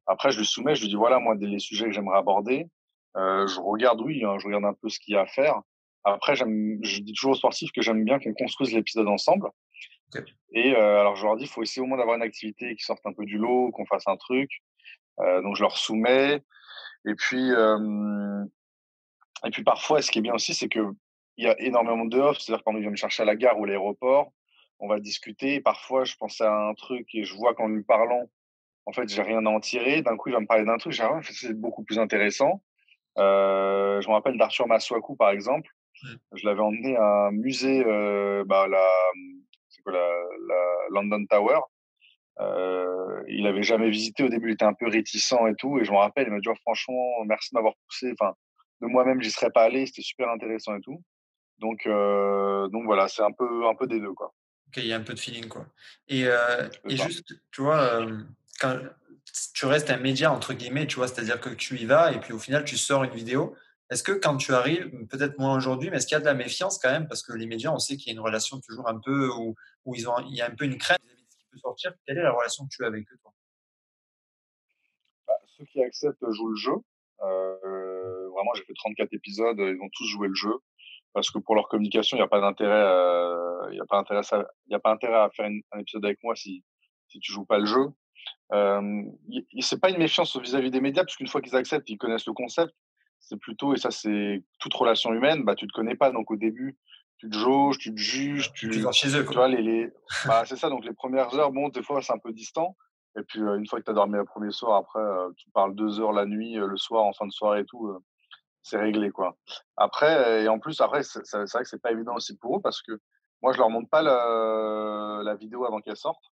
Après, 0.07 0.33
je 0.33 0.41
lui 0.41 0.47
soumets, 0.47 0.75
je 0.75 0.83
lui 0.83 0.89
dis, 0.89 0.97
voilà, 0.97 1.21
moi, 1.21 1.37
les 1.37 1.61
sujets 1.61 1.87
que 1.87 1.93
j'aimerais 1.93 2.19
aborder. 2.19 2.69
Euh, 3.17 3.47
je 3.47 3.61
regarde, 3.61 4.01
oui, 4.01 4.25
hein, 4.25 4.39
je 4.39 4.47
regarde 4.47 4.65
un 4.65 4.75
peu 4.75 4.89
ce 4.89 4.99
qu'il 4.99 5.15
y 5.15 5.17
a 5.17 5.23
à 5.23 5.27
faire. 5.27 5.61
Après, 6.05 6.35
je 6.35 6.45
dis 7.01 7.13
toujours 7.13 7.33
aux 7.33 7.37
sportifs 7.37 7.71
que 7.73 7.83
j'aime 7.83 8.05
bien 8.05 8.19
qu'on 8.19 8.35
construise 8.35 8.75
l'épisode 8.75 9.09
ensemble. 9.09 9.49
Et 10.53 10.75
euh, 10.75 11.01
alors, 11.01 11.17
je 11.17 11.25
leur 11.25 11.37
dis, 11.37 11.45
il 11.45 11.49
faut 11.49 11.63
essayer 11.63 11.81
au 11.81 11.87
moins 11.87 11.97
d'avoir 11.97 12.17
une 12.17 12.23
activité 12.23 12.75
qui 12.75 12.85
sorte 12.85 13.07
un 13.07 13.13
peu 13.13 13.25
du 13.25 13.39
lot, 13.39 13.71
qu'on 13.73 13.87
fasse 13.87 14.07
un 14.07 14.17
truc. 14.17 14.51
Euh, 15.21 15.43
donc, 15.43 15.57
je 15.57 15.63
leur 15.63 15.77
soumets. 15.77 16.43
Et 17.07 17.15
puis, 17.15 17.51
et 19.45 19.51
puis 19.51 19.65
parfois, 19.65 20.03
ce 20.03 20.11
qui 20.11 20.19
est 20.19 20.23
bien 20.23 20.35
aussi, 20.35 20.55
c'est 20.55 20.69
que 20.69 20.81
il 21.37 21.47
y 21.47 21.49
a 21.49 21.59
énormément 21.61 22.05
de 22.05 22.19
off. 22.19 22.39
C'est-à-dire 22.39 22.63
quand 22.65 22.73
il 22.73 22.81
vient 22.81 22.91
me 22.91 22.97
chercher 22.97 23.23
à 23.23 23.27
la 23.27 23.37
gare 23.37 23.59
ou 23.59 23.65
à 23.65 23.67
l'aéroport, 23.67 24.33
on 24.79 24.89
va 24.89 25.01
discuter. 25.01 25.55
Et 25.55 25.61
parfois, 25.61 26.05
je 26.05 26.15
pense 26.17 26.41
à 26.41 26.53
un 26.53 26.75
truc 26.75 27.09
et 27.15 27.25
je 27.25 27.35
vois 27.35 27.55
qu'en 27.55 27.69
lui 27.69 27.83
parlant, 27.83 28.29
en 28.87 28.93
fait, 28.93 29.09
j'ai 29.09 29.23
rien 29.23 29.47
à 29.47 29.49
en 29.49 29.61
tirer. 29.61 30.03
D'un 30.03 30.17
coup, 30.17 30.29
il 30.29 30.33
va 30.33 30.41
me 30.41 30.47
parler 30.47 30.65
d'un 30.65 30.77
truc. 30.77 30.93
J'ai 30.93 31.05
ah, 31.05 31.21
c'est 31.23 31.59
beaucoup 31.59 31.85
plus 31.85 31.99
intéressant. 31.99 32.63
Euh, 33.19 34.01
je 34.01 34.09
me 34.09 34.13
rappelle 34.15 34.39
d'Arthur 34.39 34.67
Maswaku, 34.67 35.17
par 35.17 35.31
exemple. 35.31 35.69
Je 36.35 36.47
l'avais 36.47 36.61
emmené 36.61 36.97
à 36.97 37.27
un 37.27 37.31
musée, 37.31 37.85
euh, 37.87 38.45
bah, 38.45 38.67
la, 38.69 38.87
quoi, 39.85 39.93
la, 39.93 40.09
la, 40.49 40.65
London 40.91 41.25
Tower. 41.27 41.61
Euh, 42.41 43.23
il 43.29 43.47
avait 43.47 43.63
jamais 43.63 43.91
visité. 43.91 44.25
Au 44.25 44.29
début, 44.29 44.51
il 44.51 44.55
était 44.55 44.65
un 44.65 44.75
peu 44.75 44.89
réticent 44.89 45.35
et 45.49 45.55
tout. 45.59 45.79
Et 45.79 45.85
je 45.85 45.93
me 45.93 45.99
rappelle, 45.99 46.27
il 46.29 46.33
m'a 46.33 46.41
dit 46.41 46.49
oh, 46.49 46.55
franchement, 46.63 47.25
merci 47.27 47.51
de 47.53 47.59
m'avoir 47.59 47.75
poussé. 47.87 48.13
Enfin, 48.19 48.35
de 48.81 48.87
moi-même, 48.87 49.23
j'y 49.23 49.31
serais 49.31 49.51
pas 49.51 49.63
allé. 49.63 49.87
C'était 49.87 50.03
super 50.03 50.29
intéressant 50.31 50.75
et 50.77 50.81
tout. 50.81 51.03
Donc, 51.59 51.87
donc 51.87 52.85
voilà, 52.85 53.07
c'est 53.09 53.23
un 53.23 53.31
peu, 53.31 53.67
un 53.67 53.75
peu 53.75 53.87
des 53.87 54.01
deux, 54.01 54.15
quoi. 54.15 54.33
Ok, 54.69 54.79
il 54.79 54.87
y 54.87 54.93
a 54.93 54.97
un 54.97 55.03
peu 55.03 55.15
de 55.15 55.21
feeling, 55.21 55.47
quoi. 55.47 55.67
Et, 56.09 56.23
et 56.23 56.97
juste, 56.97 57.35
tu 57.53 57.63
vois, 57.63 58.01
quand, 58.59 58.79
tu 59.55 59.67
restes 59.67 59.91
un 59.91 59.97
média 59.97 60.33
entre 60.33 60.55
guillemets, 60.55 60.87
tu 60.87 60.97
vois, 60.97 61.09
c'est-à-dire 61.09 61.41
que 61.41 61.51
tu 61.51 61.79
y 61.79 61.87
vas 61.87 62.13
et 62.13 62.21
puis 62.21 62.33
au 62.33 62.39
final 62.39 62.65
tu 62.65 62.77
sors 62.77 63.05
une 63.05 63.15
vidéo. 63.15 63.57
Est-ce 63.91 64.03
que 64.03 64.13
quand 64.13 64.37
tu 64.37 64.55
arrives, 64.55 64.91
peut-être 65.09 65.39
moins 65.39 65.57
aujourd'hui, 65.57 65.91
mais 65.91 65.99
est-ce 65.99 66.07
qu'il 66.07 66.15
y 66.15 66.17
a 66.17 66.21
de 66.21 66.25
la 66.25 66.35
méfiance 66.35 66.79
quand 66.79 66.91
même? 66.91 67.09
Parce 67.09 67.23
que 67.23 67.33
les 67.35 67.47
médias, 67.47 67.71
on 67.71 67.79
sait 67.79 67.97
qu'il 67.97 68.07
y 68.07 68.11
a 68.11 68.15
une 68.15 68.25
relation 68.25 68.61
toujours 68.61 68.89
un 68.89 68.99
peu 68.99 69.29
où, 69.29 69.55
où 69.85 69.95
ils 69.95 70.09
ont, 70.09 70.19
il 70.21 70.35
y 70.35 70.41
a 70.41 70.47
un 70.47 70.55
peu 70.55 70.65
une 70.65 70.79
crainte. 70.79 70.99
Quelle 72.07 72.19
est 72.19 72.23
la 72.23 72.33
relation 72.33 72.65
que 72.65 72.71
tu 72.71 72.85
as 72.85 72.87
avec 72.87 73.05
eux, 73.13 73.19
toi? 73.23 73.33
Bah, 75.27 75.35
Ceux 75.59 75.67
qui 75.67 75.83
acceptent 75.83 76.25
jouent 76.31 76.49
le 76.49 76.57
jeu. 76.57 76.73
Euh, 77.21 78.29
vraiment, 78.31 78.55
j'ai 78.55 78.65
fait 78.65 78.73
34 78.75 79.13
épisodes, 79.13 79.59
ils 79.59 79.79
ont 79.83 79.91
tous 79.93 80.07
joué 80.07 80.29
le 80.29 80.35
jeu 80.35 80.55
parce 81.13 81.31
que 81.31 81.39
pour 81.39 81.55
leur 81.55 81.69
communication, 81.69 82.17
il 82.17 82.21
n'y 82.21 82.25
a 82.25 82.29
pas 82.29 82.41
d'intérêt, 82.41 82.73
a 82.73 85.25
à 85.25 85.31
faire 85.31 85.51
un 85.73 85.79
épisode 85.79 86.05
avec 86.05 86.23
moi 86.23 86.35
si 86.35 86.65
si 87.09 87.21
tu 87.21 87.33
joues 87.33 87.45
pas 87.45 87.59
le 87.59 87.67
jeu. 87.67 87.89
Euh, 88.53 89.03
c'est 89.61 89.81
pas 89.81 89.91
une 89.91 89.99
méfiance 89.99 90.37
vis-à-vis 90.37 90.71
des 90.71 90.81
médias, 90.81 91.05
parce 91.05 91.17
qu'une 91.17 91.29
fois 91.29 91.41
qu'ils 91.41 91.57
acceptent, 91.57 91.89
ils 91.89 91.99
connaissent 91.99 92.27
le 92.27 92.35
concept. 92.35 92.75
C'est 93.21 93.39
plutôt, 93.39 93.73
et 93.73 93.79
ça 93.79 93.93
c'est 93.93 94.43
toute 94.59 94.75
relation 94.75 95.13
humaine, 95.13 95.45
bah 95.45 95.55
tu 95.55 95.69
te 95.69 95.73
connais 95.73 95.95
pas, 95.95 96.11
donc 96.11 96.31
au 96.31 96.37
début, 96.37 96.77
tu 97.19 97.31
te 97.31 97.37
jauges, 97.37 97.79
tu 97.79 97.95
te 97.95 98.01
juges, 98.01 98.53
tu, 98.53 98.69
tu 98.69 98.85
chez 98.93 99.17
eux. 99.17 99.25
Tu 99.25 99.35
vois, 99.35 99.47
les, 99.47 99.63
les... 99.63 99.93
bah, 100.27 100.43
c'est 100.45 100.57
ça, 100.57 100.69
donc 100.69 100.85
les 100.85 100.93
premières 100.93 101.33
heures, 101.39 101.53
bon, 101.53 101.69
des 101.69 101.83
fois 101.83 102.03
c'est 102.03 102.13
un 102.13 102.19
peu 102.19 102.33
distant. 102.33 102.77
Et 103.17 103.23
puis 103.23 103.39
une 103.39 103.67
fois 103.67 103.79
que 103.79 103.85
tu 103.85 103.91
as 103.93 103.95
dormi 103.95 104.15
le 104.15 104.25
premier 104.25 104.51
soir, 104.51 104.77
après, 104.77 105.03
tu 105.37 105.49
parles 105.51 105.75
deux 105.77 106.01
heures 106.01 106.13
la 106.13 106.27
nuit, 106.27 106.55
le 106.55 106.77
soir, 106.77 107.05
en 107.05 107.13
fin 107.13 107.27
de 107.27 107.31
soirée 107.31 107.61
et 107.61 107.65
tout, 107.65 107.97
c'est 108.63 108.77
réglé 108.77 109.11
quoi. 109.11 109.37
Après, 109.77 110.43
et 110.43 110.49
en 110.49 110.59
plus, 110.59 110.81
après, 110.81 111.03
c'est 111.05 111.21
vrai 111.37 111.63
que 111.63 111.69
c'est 111.69 111.81
pas 111.81 111.93
évident 111.93 112.17
aussi 112.17 112.37
pour 112.37 112.57
eux 112.57 112.61
parce 112.61 112.83
que 112.83 112.93
moi, 113.41 113.53
je 113.53 113.59
leur 113.59 113.71
montre 113.71 113.89
pas 113.89 114.03
la, 114.03 115.21
la 115.25 115.35
vidéo 115.37 115.65
avant 115.65 115.81
qu'elle 115.81 115.97
sorte. 115.97 116.25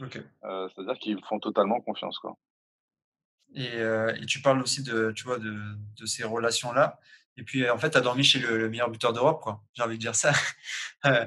Euh, 0.00 0.68
c'est-à-dire 0.74 0.98
qu'ils 0.98 1.24
font 1.24 1.38
totalement 1.38 1.80
confiance. 1.80 2.18
Quoi. 2.18 2.36
Et, 3.54 3.76
euh, 3.76 4.14
et, 4.20 4.26
tu 4.26 4.42
parles 4.42 4.60
aussi 4.60 4.82
de, 4.82 5.12
tu 5.12 5.24
vois, 5.24 5.38
de, 5.38 5.54
de 5.98 6.06
ces 6.06 6.24
relations-là. 6.24 6.98
Et 7.36 7.42
puis, 7.42 7.68
en 7.68 7.78
fait, 7.78 7.90
tu 7.90 7.98
as 7.98 8.00
dormi 8.00 8.24
chez 8.24 8.38
le, 8.38 8.68
meilleur 8.68 8.90
buteur 8.90 9.12
d'Europe, 9.12 9.42
quoi. 9.42 9.62
J'ai 9.74 9.82
envie 9.82 9.96
de 9.96 10.02
dire 10.02 10.14
ça. 10.14 10.32
Euh, 11.04 11.26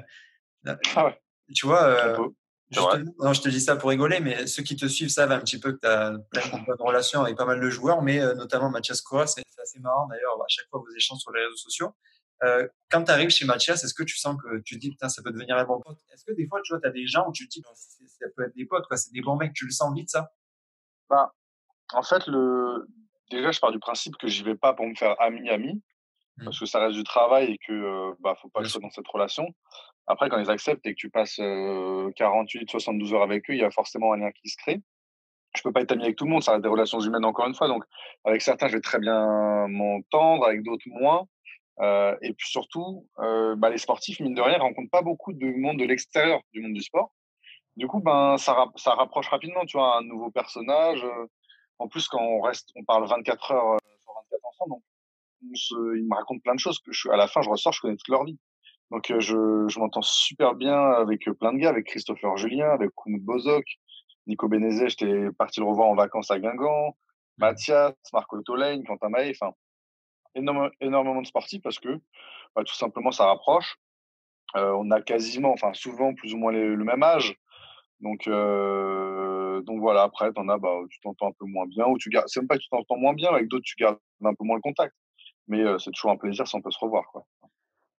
ah 0.96 1.06
ouais. 1.06 1.18
Tu 1.54 1.66
vois, 1.66 2.18
non, 3.18 3.32
je 3.32 3.40
te 3.40 3.48
dis 3.48 3.60
ça 3.60 3.76
pour 3.76 3.88
rigoler, 3.88 4.20
mais 4.20 4.46
ceux 4.46 4.62
qui 4.62 4.76
te 4.76 4.86
suivent 4.86 5.08
savent 5.08 5.32
un 5.32 5.40
petit 5.40 5.58
peu 5.58 5.72
que 5.72 5.78
tu 5.80 5.86
as 5.86 6.18
plein 6.30 6.58
de 6.58 6.66
bonnes 6.66 6.76
relations 6.80 7.22
avec 7.22 7.36
pas 7.36 7.46
mal 7.46 7.60
de 7.60 7.70
joueurs, 7.70 8.02
mais 8.02 8.18
notamment 8.34 8.68
Mathias 8.68 9.00
Cora, 9.00 9.26
c'est 9.26 9.42
assez 9.62 9.78
marrant 9.78 10.06
d'ailleurs, 10.08 10.34
à 10.34 10.48
chaque 10.48 10.68
fois 10.68 10.80
vos 10.80 10.94
échanges 10.94 11.20
sur 11.20 11.32
les 11.32 11.40
réseaux 11.44 11.56
sociaux. 11.56 11.94
Euh, 12.42 12.66
quand 12.90 13.04
tu 13.04 13.10
arrives 13.10 13.30
chez 13.30 13.44
Mathias, 13.44 13.84
est-ce 13.84 13.94
que 13.94 14.02
tu 14.02 14.16
sens 14.16 14.36
que 14.42 14.60
tu 14.60 14.76
te 14.76 14.80
dis, 14.80 14.90
putain, 14.90 15.08
ça 15.08 15.22
peut 15.22 15.30
devenir 15.30 15.56
un 15.56 15.64
bon 15.64 15.80
pote? 15.80 15.98
Est-ce 16.12 16.24
que 16.24 16.32
des 16.32 16.46
fois, 16.46 16.60
tu 16.62 16.72
vois, 16.72 16.80
tu 16.80 16.88
as 16.88 16.90
des 16.90 17.06
gens 17.06 17.28
où 17.28 17.32
tu 17.32 17.48
te 17.48 17.52
dis, 17.52 17.62
ça 17.62 18.26
peut 18.36 18.44
être 18.44 18.54
des 18.54 18.64
potes, 18.64 18.86
quoi, 18.86 18.96
c'est 18.96 19.12
des 19.12 19.20
bons 19.20 19.36
mecs, 19.36 19.52
tu 19.52 19.66
le 19.66 19.70
sens 19.70 19.94
vite, 19.94 20.10
ça? 20.10 20.32
Bah, 21.08 21.32
En 21.92 22.02
fait, 22.02 22.26
le... 22.26 22.88
déjà, 23.30 23.50
je 23.50 23.60
pars 23.60 23.72
du 23.72 23.78
principe 23.78 24.16
que 24.16 24.26
j'y 24.26 24.42
vais 24.42 24.56
pas 24.56 24.72
pour 24.72 24.86
me 24.86 24.94
faire 24.94 25.20
ami-ami, 25.20 25.82
mmh. 26.38 26.44
parce 26.44 26.58
que 26.58 26.66
ça 26.66 26.80
reste 26.80 26.96
du 26.96 27.04
travail 27.04 27.52
et 27.52 27.58
que 27.58 27.72
euh, 27.72 28.14
bah, 28.20 28.34
faut 28.40 28.48
pas 28.48 28.60
que 28.60 28.66
je 28.66 28.72
sois 28.72 28.80
dans 28.80 28.90
cette 28.90 29.08
relation. 29.08 29.46
Après, 30.06 30.28
quand 30.28 30.38
ils 30.38 30.50
acceptent 30.50 30.84
et 30.86 30.94
que 30.94 30.98
tu 30.98 31.10
passes 31.10 31.36
48, 31.36 32.70
72 32.70 33.14
heures 33.14 33.22
avec 33.22 33.48
eux, 33.48 33.54
il 33.54 33.60
y 33.60 33.64
a 33.64 33.70
forcément 33.70 34.12
un 34.12 34.16
lien 34.16 34.30
qui 34.32 34.48
se 34.48 34.56
crée. 34.56 34.80
Je 35.56 35.62
peux 35.62 35.72
pas 35.72 35.82
être 35.82 35.92
ami 35.92 36.04
avec 36.04 36.16
tout 36.16 36.24
le 36.24 36.30
monde, 36.30 36.42
ça 36.42 36.52
reste 36.52 36.62
des 36.62 36.68
relations 36.68 37.00
humaines 37.00 37.24
encore 37.24 37.46
une 37.46 37.54
fois. 37.54 37.68
Donc, 37.68 37.84
avec 38.24 38.40
certains, 38.40 38.68
je 38.68 38.74
vais 38.74 38.80
très 38.80 38.98
bien 38.98 39.66
m'entendre, 39.68 40.46
avec 40.46 40.62
d'autres 40.62 40.86
moins. 40.86 41.26
Euh, 41.80 42.14
et 42.20 42.32
puis 42.34 42.48
surtout, 42.48 43.08
euh, 43.20 43.56
bah, 43.56 43.70
les 43.70 43.78
sportifs, 43.78 44.20
mine 44.20 44.34
de 44.34 44.42
rien, 44.42 44.58
rencontrent 44.58 44.90
pas 44.90 45.02
beaucoup 45.02 45.32
de 45.32 45.46
monde 45.46 45.78
de 45.78 45.84
l'extérieur 45.84 46.40
du 46.52 46.60
monde 46.60 46.74
du 46.74 46.82
sport. 46.82 47.12
Du 47.76 47.86
coup, 47.86 48.00
ben, 48.00 48.36
ça, 48.36 48.66
ça 48.76 48.94
rapproche 48.94 49.28
rapidement, 49.28 49.64
tu 49.64 49.78
vois, 49.78 49.98
un 49.98 50.02
nouveau 50.02 50.30
personnage. 50.30 51.04
Euh. 51.04 51.26
En 51.78 51.88
plus, 51.88 52.08
quand 52.08 52.20
on 52.20 52.40
reste, 52.42 52.70
on 52.76 52.84
parle 52.84 53.08
24 53.08 53.52
heures 53.52 53.78
sur 54.00 54.12
24 54.12 54.44
ensemble, 54.44 54.70
donc 54.72 54.82
ils 55.96 56.06
me 56.06 56.14
racontent 56.14 56.40
plein 56.40 56.54
de 56.54 56.60
choses 56.60 56.78
que 56.80 56.92
je, 56.92 57.08
à 57.08 57.16
la 57.16 57.26
fin, 57.26 57.40
je 57.40 57.48
ressors, 57.48 57.72
je 57.72 57.80
connais 57.80 57.96
toute 57.96 58.08
leur 58.08 58.24
vie. 58.24 58.38
Donc, 58.90 59.06
je, 59.08 59.66
je 59.68 59.78
m'entends 59.78 60.02
super 60.02 60.54
bien 60.54 60.78
avec 60.78 61.24
plein 61.38 61.54
de 61.54 61.58
gars, 61.58 61.70
avec 61.70 61.86
Christopher 61.86 62.36
Julien, 62.36 62.68
avec 62.68 62.90
Koumou 62.90 63.20
Bozok, 63.20 63.64
Nico 64.26 64.48
Benezet, 64.48 64.90
j'étais 64.90 65.30
parti 65.38 65.60
le 65.60 65.66
revoir 65.66 65.88
en 65.88 65.94
vacances 65.94 66.30
à 66.30 66.38
Guingamp, 66.38 66.90
mmh. 66.90 66.94
Mathias, 67.38 67.94
Marco 68.12 68.42
Tolaine, 68.42 68.84
Quentin 68.84 69.08
Maé, 69.08 69.32
enfin, 69.40 69.54
énormément, 70.34 71.22
de 71.22 71.26
sportifs 71.26 71.62
parce 71.62 71.78
que 71.78 72.00
bah, 72.54 72.62
tout 72.64 72.74
simplement 72.74 73.10
ça 73.10 73.26
rapproche. 73.26 73.76
On 74.54 74.90
a 74.90 75.00
quasiment, 75.00 75.52
enfin 75.52 75.72
souvent 75.74 76.14
plus 76.14 76.34
ou 76.34 76.38
moins 76.38 76.52
le 76.52 76.84
même 76.84 77.02
âge. 77.02 77.36
Donc, 78.00 78.26
voilà, 78.26 80.02
après, 80.02 80.32
t'en 80.32 80.48
as, 80.48 80.58
bah, 80.58 80.80
tu 80.90 81.00
t'entends 81.00 81.28
un 81.28 81.32
peu 81.38 81.46
moins 81.46 81.66
bien, 81.66 81.86
ou 81.86 81.98
tu 81.98 82.08
gardes, 82.08 82.26
c'est 82.28 82.40
même 82.40 82.48
pas 82.48 82.56
que 82.56 82.62
tu 82.62 82.68
t'entends 82.68 82.96
moins 82.96 83.14
bien, 83.14 83.30
avec 83.30 83.48
d'autres, 83.48 83.64
tu 83.64 83.76
gardes 83.76 83.98
un 84.24 84.34
peu 84.34 84.44
moins 84.44 84.56
le 84.56 84.62
contact. 84.62 84.94
Mais 85.48 85.62
c'est 85.78 85.90
toujours 85.90 86.10
un 86.12 86.16
plaisir 86.16 86.46
si 86.46 86.54
on 86.54 86.62
peut 86.62 86.70
se 86.70 86.78
revoir. 86.78 87.04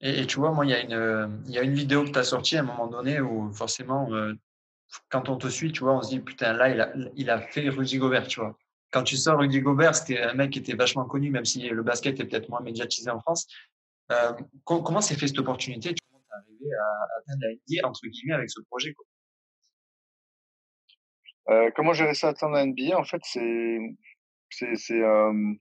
Et, 0.01 0.27
tu 0.27 0.39
vois, 0.39 0.53
moi, 0.53 0.65
il 0.65 0.71
y, 0.71 0.75
a 0.75 1.63
une, 1.63 1.75
vidéo 1.75 2.05
que 2.05 2.11
tu 2.11 2.19
as 2.19 2.25
sortie 2.25 2.57
à 2.57 2.61
un 2.61 2.65
moment 2.65 2.87
donné 2.87 3.21
où 3.21 3.53
forcément, 3.53 4.09
quand 5.11 5.29
on 5.29 5.37
te 5.37 5.49
suit, 5.49 5.73
tu 5.73 5.85
vois, 5.85 5.95
on 5.95 6.03
se 6.03 6.09
dit, 6.09 6.21
putain, 6.21 6.53
là, 6.55 6.71
il 6.71 6.81
a, 6.81 6.93
il 7.17 7.31
a 7.31 7.41
fait 7.41 7.69
Rudy 7.69 7.99
Gobert, 7.99 8.27
tu 8.27 8.41
vois. 8.41 8.57
Quand 8.91 9.05
tu 9.05 9.17
sors 9.17 9.39
Rudy 9.39 9.61
Gobert, 9.61 9.95
c'était 9.95 10.21
un 10.21 10.35
mec 10.35 10.51
qui 10.51 10.59
était 10.59 10.75
vachement 10.75 11.05
connu, 11.05 11.31
même 11.31 11.45
si 11.45 11.69
le 11.69 11.83
basket 11.83 12.19
est 12.19 12.25
peut-être 12.25 12.49
moins 12.49 12.61
médiatisé 12.61 13.11
en 13.11 13.21
France. 13.21 13.47
Euh, 14.11 14.33
comment 14.65 15.01
s'est 15.01 15.15
fait 15.15 15.29
cette 15.29 15.39
opportunité? 15.39 15.95
Comment 16.09 16.21
es 16.29 16.35
arrivé 16.35 16.75
à 16.75 17.19
atteindre 17.19 17.43
la 17.43 17.51
NBA, 17.53 17.89
entre 17.89 18.07
guillemets, 18.09 18.35
avec 18.35 18.51
ce 18.51 18.61
projet 18.63 18.93
quoi 18.93 19.05
euh, 21.51 21.71
Comment 21.77 21.93
j'ai 21.93 22.05
réussi 22.05 22.27
à 22.27 22.31
atteindre 22.31 22.55
la 22.55 22.67
NBA 22.67 22.99
En 22.99 23.05
fait, 23.05 23.21
c'est. 23.25 23.79
euh, 24.93 25.55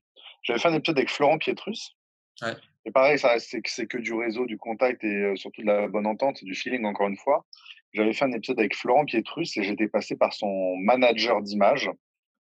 J'avais 0.44 0.60
fait 0.60 0.68
un 0.68 0.74
épisode 0.74 0.98
avec 0.98 1.12
Florent 1.12 1.38
Pietrus. 1.38 1.96
Ouais. 2.42 2.56
Et 2.86 2.92
pareil, 2.92 3.20
c'est 3.20 3.88
que 3.88 3.98
du 3.98 4.14
réseau, 4.14 4.46
du 4.46 4.58
contact 4.58 5.04
et 5.04 5.08
euh, 5.08 5.36
surtout 5.36 5.62
de 5.62 5.68
la 5.68 5.88
bonne 5.88 6.08
entente, 6.08 6.44
du 6.44 6.56
feeling, 6.56 6.86
encore 6.86 7.08
une 7.08 7.18
fois. 7.18 7.46
J'avais 7.94 8.14
fait 8.14 8.26
un 8.26 8.32
épisode 8.32 8.60
avec 8.60 8.76
Florent 8.76 9.06
Pietrus 9.06 9.56
et 9.58 9.64
j'étais 9.64 9.88
passé 9.88 10.16
par 10.16 10.34
son 10.34 10.76
manager 10.78 11.42
d'image, 11.42 11.92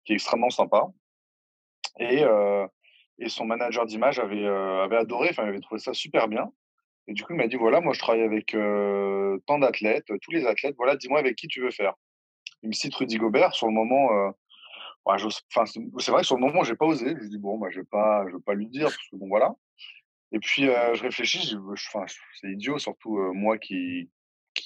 qui 0.07 0.13
est 0.13 0.17
extrêmement 0.17 0.51
sympa. 0.51 0.87
Et, 1.99 2.23
euh, 2.23 2.67
et 3.19 3.29
son 3.29 3.45
manager 3.45 3.85
d'image 3.87 4.19
avait, 4.19 4.45
euh, 4.45 4.85
avait 4.85 4.97
adoré, 4.97 5.29
enfin, 5.31 5.45
il 5.45 5.49
avait 5.49 5.61
trouvé 5.61 5.81
ça 5.81 5.93
super 5.93 6.29
bien. 6.29 6.51
Et 7.09 7.13
du 7.13 7.23
coup, 7.25 7.33
il 7.33 7.37
m'a 7.37 7.47
dit 7.47 7.57
voilà, 7.57 7.81
moi, 7.81 7.93
je 7.93 7.99
travaille 7.99 8.23
avec 8.23 8.55
euh, 8.55 9.39
tant 9.47 9.59
d'athlètes, 9.59 10.07
tous 10.23 10.31
les 10.31 10.47
athlètes, 10.47 10.75
voilà, 10.77 10.97
dis-moi 10.97 11.19
avec 11.19 11.37
qui 11.37 11.49
tu 11.49 11.61
veux 11.61 11.71
faire. 11.71 11.95
Il 12.63 12.69
me 12.69 12.73
cite 12.73 12.95
Rudy 12.95 13.17
Gobert. 13.17 13.55
Sur 13.55 13.67
le 13.67 13.75
moment, 13.75 14.09
ouais, 15.07 15.17
c'est 15.19 16.11
vrai 16.11 16.21
que 16.23 16.27
sur 16.27 16.37
le 16.37 16.41
moment, 16.41 16.65
j'ai 16.65 16.75
pas 16.75 16.87
osé. 16.87 17.15
Je 17.21 17.29
dis 17.29 17.39
bon, 17.39 17.59
bah, 17.59 17.69
je 17.71 17.81
vais 17.81 17.87
pas, 17.87 18.25
je 18.29 18.37
vais 18.37 18.43
pas 18.43 18.55
lui 18.55 18.67
dire 18.67 18.87
parce 18.87 19.09
que 19.09 19.17
bon, 19.17 19.29
voilà. 19.29 19.55
Et 20.33 20.41
puis, 20.41 20.63
je 20.63 21.03
réfléchis, 21.03 21.57
c'est 22.41 22.49
idiot, 22.49 22.79
surtout 22.79 23.17
moi 23.35 23.59
qui, 23.59 24.11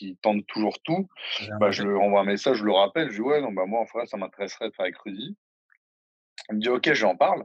qui 0.00 0.16
tente 0.16 0.46
toujours 0.46 0.80
tout. 0.82 1.08
Bah, 1.60 1.70
je 1.70 1.82
lui 1.82 1.94
envoie 1.94 2.20
un 2.20 2.24
message, 2.24 2.56
je 2.58 2.64
le 2.64 2.72
rappelle, 2.72 3.10
je 3.10 3.16
dis 3.16 3.20
ouais, 3.20 3.42
non, 3.42 3.52
bah, 3.52 3.66
moi, 3.66 3.80
en 3.80 3.84
vrai, 3.84 4.06
ça 4.06 4.16
m'intéresserait 4.16 4.70
de 4.70 4.74
faire 4.74 4.84
avec 4.84 4.96
Rudy. 4.96 5.36
Il 6.48 6.56
me 6.56 6.60
dit 6.60 6.68
ok, 6.70 6.92
j'en 6.94 7.16
parle. 7.16 7.44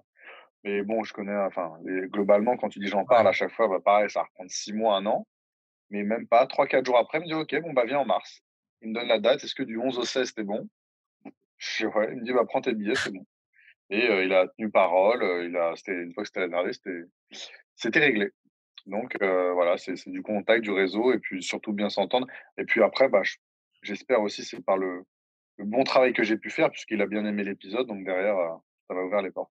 Mais 0.64 0.82
bon, 0.82 1.04
je 1.04 1.14
connais, 1.14 1.36
enfin, 1.36 1.78
globalement, 1.84 2.56
quand 2.58 2.70
tu 2.70 2.80
dis 2.80 2.88
j'en 2.88 3.06
parle 3.06 3.28
à 3.28 3.34
chaque 3.34 3.52
fois, 3.52 3.68
bah, 3.68 3.80
pareil, 3.84 4.10
ça 4.10 4.22
va 4.22 4.26
reprendre 4.26 4.50
six 4.50 4.72
mois, 4.72 4.96
un 4.96 5.06
an. 5.06 5.28
Mais 5.90 6.04
même 6.04 6.28
pas, 6.28 6.48
trois, 6.48 6.66
quatre 6.66 6.86
jours 6.86 6.98
après, 6.98 7.20
il 7.20 7.22
me 7.22 7.28
dit 7.28 7.34
ok, 7.34 7.62
bon, 7.62 7.74
bah, 7.74 7.84
viens 7.86 8.00
en 8.00 8.06
mars. 8.06 8.42
Il 8.82 8.90
me 8.90 8.94
donne 8.94 9.08
la 9.08 9.20
date, 9.20 9.44
est-ce 9.44 9.56
que 9.56 9.64
du 9.64 9.78
11 9.78 10.00
au 10.00 10.06
16, 10.06 10.30
c'était 10.30 10.44
bon? 10.44 10.68
Je 11.58 11.86
dis, 11.86 11.94
ouais, 11.94 12.10
il 12.14 12.20
me 12.20 12.24
dit 12.24 12.32
bah, 12.32 12.46
prends 12.48 12.62
tes 12.62 12.74
billets, 12.74 12.96
c'est 12.96 13.12
bon. 13.12 13.26
Et 13.90 14.10
euh, 14.10 14.24
il 14.24 14.34
a 14.34 14.48
tenu 14.48 14.72
parole, 14.72 15.24
il 15.48 15.56
a, 15.58 15.76
c'était, 15.76 15.94
une 15.94 16.14
fois 16.14 16.24
que 16.24 16.30
c'était 16.30 16.40
la 16.40 16.48
dernière, 16.48 16.74
c'était, 16.74 17.04
c'était 17.76 18.00
réglé. 18.00 18.32
Donc 18.86 19.16
euh, 19.22 19.54
voilà, 19.54 19.78
c'est 19.78 19.96
du 20.08 20.22
contact, 20.22 20.64
du 20.64 20.72
réseau, 20.72 21.12
et 21.14 21.20
puis 21.20 21.42
surtout 21.42 21.74
bien 21.74 21.90
s'entendre. 21.90 22.28
Et 22.58 22.66
puis 22.66 22.84
après, 22.84 23.10
bah, 23.10 23.22
j'espère 23.82 24.22
aussi 24.22 24.44
c'est 24.44 24.64
par 24.64 24.78
le, 24.78 25.04
le, 25.58 25.66
bon 25.66 25.84
travail 25.84 26.14
que 26.14 26.24
j'ai 26.24 26.38
pu 26.38 26.50
faire, 26.50 26.70
puisqu'il 26.70 27.02
a 27.02 27.08
bien 27.08 27.26
aimé 27.26 27.44
l'épisode, 27.44 27.88
donc 27.88 28.06
derrière, 28.06 28.38
euh, 28.38 28.56
ça 28.88 28.96
va 28.96 29.04
ouvrir 29.04 29.22
les 29.22 29.32
portes. 29.32 29.52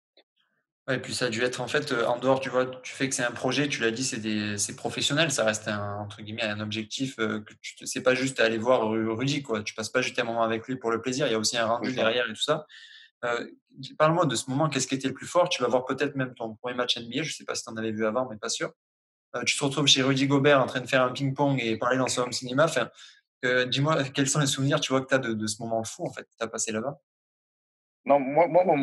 Ouais, 0.88 0.98
et 0.98 1.00
puis 1.00 1.14
ça 1.14 1.26
a 1.26 1.30
dû 1.30 1.42
être 1.42 1.62
en 1.62 1.68
fait 1.68 1.94
en 1.94 2.20
dehors, 2.20 2.42
tu 2.42 2.50
vois, 2.50 2.66
tu 2.66 2.94
fais 2.94 3.08
que 3.08 3.16
c'est 3.16 3.24
un 3.24 3.32
projet, 3.32 3.70
tu 3.70 3.82
l'as 3.82 3.92
dit, 3.92 4.04
c'est 4.04 4.76
professionnel, 4.76 5.32
ça 5.32 5.46
reste 5.46 5.70
un, 5.70 6.00
entre 6.00 6.22
guillemets 6.22 6.44
un 6.44 6.60
objectif 6.60 7.16
que 7.16 7.54
tu 7.62 7.88
c'est 7.88 8.04
pas 8.04 8.16
juste 8.16 8.42
aller 8.42 8.58
voir 8.58 8.90
Rudy 8.90 9.44
quoi, 9.44 9.64
tu 9.64 9.74
passes 9.76 9.88
pas 9.88 10.02
juste 10.02 10.20
un 10.20 10.26
moment 10.26 10.44
avec 10.44 10.68
lui 10.68 10.76
pour 10.76 10.92
le 10.92 11.00
plaisir, 11.00 11.26
il 11.26 11.32
y 11.32 11.36
a 11.36 11.40
aussi 11.40 11.58
un 11.58 11.68
rendu 11.68 11.94
derrière 11.94 12.26
et 12.30 12.34
tout 12.34 12.42
ça. 12.42 12.68
Euh, 13.24 13.48
Parle-moi 13.98 14.26
de 14.28 14.36
ce 14.36 14.50
moment, 14.50 14.70
qu'est-ce 14.70 14.86
qui 14.86 14.94
était 14.94 15.08
le 15.08 15.16
plus 15.16 15.26
fort? 15.26 15.50
Tu 15.50 15.64
vas 15.64 15.68
voir 15.68 15.86
peut-être 15.86 16.16
même 16.16 16.36
ton 16.36 16.54
premier 16.56 16.76
match 16.76 16.96
NBA, 16.98 17.24
je 17.24 17.34
sais 17.34 17.44
pas 17.44 17.56
si 17.56 17.64
tu 17.64 17.72
en 17.72 17.78
avais 17.78 17.92
vu 17.92 18.06
avant, 18.06 18.30
mais 18.30 18.38
pas 18.38 18.50
sûr. 18.50 18.72
Euh, 19.36 19.44
tu 19.44 19.58
te 19.58 19.64
retrouves 19.64 19.88
chez 19.88 20.02
Rudy 20.02 20.28
Gobert 20.28 20.62
en 20.62 20.66
train 20.66 20.82
de 20.82 20.88
faire 20.88 21.04
un 21.04 21.12
ping-pong 21.12 21.60
et 21.62 21.78
parler 21.78 21.98
dans 21.98 22.08
son 22.08 22.32
cinéma. 22.32 22.66
Enfin, 22.66 22.90
Dis-moi, 23.68 24.04
quels 24.14 24.30
sont 24.30 24.40
les 24.40 24.48
souvenirs 24.48 24.80
tu 24.80 24.94
vois, 24.94 25.02
que 25.02 25.08
tu 25.08 25.16
as 25.16 25.20
de, 25.20 25.48
ce 25.48 25.62
moment 25.62 25.84
fou 25.84 26.06
en 26.06 26.14
fait, 26.14 26.24
que 26.24 26.38
tu 26.38 26.44
as 26.44 26.48
passé 26.48 26.72
là-bas? 26.72 26.98
Non, 28.06 28.20
moi, 28.20 28.48
mon, 28.66 28.78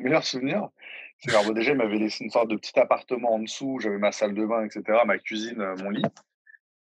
meilleur 0.00 0.24
souvenir, 0.24 0.70
c'est 1.18 1.30
que 1.30 1.52
déjà, 1.52 1.72
il 1.72 1.76
m'avait 1.76 1.98
laissé 1.98 2.24
une 2.24 2.30
sorte 2.30 2.48
de 2.48 2.56
petit 2.56 2.78
appartement 2.78 3.34
en 3.34 3.40
dessous, 3.40 3.78
j'avais 3.80 3.98
ma 3.98 4.10
salle 4.10 4.34
de 4.34 4.46
bain, 4.46 4.64
etc., 4.64 5.00
ma 5.04 5.18
cuisine, 5.18 5.60
euh, 5.60 5.76
mon 5.76 5.90
lit. 5.90 6.04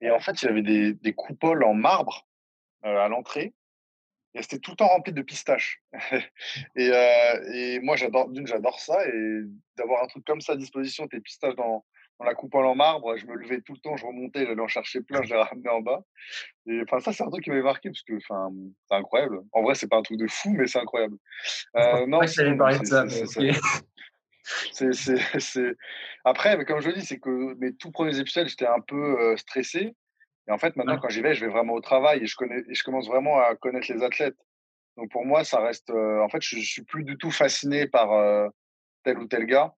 Et 0.02 0.12
en 0.12 0.20
fait, 0.20 0.42
il 0.42 0.46
y 0.46 0.50
avait 0.50 0.62
des, 0.62 0.94
des 0.94 1.14
coupoles 1.14 1.64
en 1.64 1.74
marbre 1.74 2.28
euh, 2.86 2.98
à 2.98 3.08
l'entrée 3.08 3.54
et 4.36 4.42
c'était 4.42 4.60
tout 4.60 4.72
le 4.72 4.78
temps 4.78 4.88
rempli 4.88 5.12
de 5.12 5.22
pistaches. 5.22 5.82
et, 6.76 6.92
et, 7.54 7.80
moi, 7.80 7.96
j'adore, 7.96 8.30
d'une, 8.30 8.46
j'adore 8.46 8.80
ça. 8.80 9.08
Et 9.08 9.42
d'avoir 9.76 10.04
un 10.04 10.08
truc 10.08 10.24
comme 10.24 10.40
ça 10.40 10.54
à 10.54 10.56
disposition, 10.56 11.08
tes 11.08 11.20
pistaches 11.20 11.56
dans, 11.56 11.84
dans 12.20 12.26
la 12.26 12.36
coupole 12.36 12.66
en 12.66 12.76
marbre, 12.76 13.16
je 13.16 13.26
me 13.26 13.36
levais 13.36 13.62
tout 13.62 13.74
le 13.74 13.80
temps, 13.80 13.96
je 13.96 14.06
remontais, 14.06 14.46
j'allais 14.46 14.62
en 14.62 14.68
chercher 14.68 15.02
plein, 15.02 15.24
je 15.24 15.34
les 15.34 15.42
ramenais 15.42 15.70
en 15.70 15.80
bas. 15.80 16.02
Et 16.68 16.82
enfin, 16.82 17.00
ça, 17.00 17.14
c'est 17.14 17.24
un 17.24 17.30
truc 17.30 17.46
qui 17.46 17.50
m'avait 17.50 17.62
marqué 17.62 17.90
parce 17.90 18.02
que 18.02 18.18
enfin, 18.18 18.50
c'est 18.90 18.96
incroyable. 18.96 19.40
En 19.54 19.64
vrai, 19.64 19.74
c'est 19.74 19.88
pas 19.88 19.98
un 19.98 20.02
truc 20.02 20.20
de 20.20 20.28
fou, 20.28 20.50
mais 20.50 20.68
c'est 20.68 20.80
incroyable. 20.80 21.16
Euh, 21.78 22.06
non, 22.08 22.20
c'est, 22.28 22.44
c'est, 24.94 25.40
c'est, 25.40 25.76
Après, 26.26 26.66
comme 26.66 26.82
je 26.82 26.90
le 26.90 26.96
dis, 26.96 27.06
c'est 27.06 27.20
que 27.20 27.56
mes 27.60 27.74
tout 27.76 27.92
premiers 27.92 28.20
épisodes, 28.20 28.48
j'étais 28.48 28.68
un 28.68 28.82
peu 28.82 29.20
euh, 29.20 29.38
stressé. 29.38 29.96
Et 30.48 30.52
en 30.52 30.58
fait, 30.58 30.76
maintenant, 30.76 30.98
quand 30.98 31.10
j'y 31.10 31.22
vais, 31.22 31.36
je 31.36 31.46
vais 31.46 31.52
vraiment 31.52 31.74
au 31.74 31.82
travail 31.82 32.22
et 32.22 32.26
je, 32.26 32.36
connais, 32.36 32.64
et 32.68 32.74
je 32.74 32.84
commence 32.84 33.08
vraiment 33.08 33.40
à 33.40 33.56
connaître 33.56 33.92
les 33.94 34.04
athlètes. 34.04 34.38
Donc 34.98 35.10
pour 35.12 35.26
moi, 35.26 35.46
ça 35.46 35.62
reste. 35.62 35.90
Euh, 35.92 36.22
en 36.22 36.28
fait, 36.28 36.42
je, 36.42 36.58
ne 36.58 36.62
suis 36.62 36.84
plus 36.84 37.06
du 37.06 37.18
tout 37.18 37.32
fasciné 37.32 37.88
par 37.88 38.10
tel 39.04 39.20
ou 39.20 39.28
tel 39.28 39.46
gars 39.46 39.74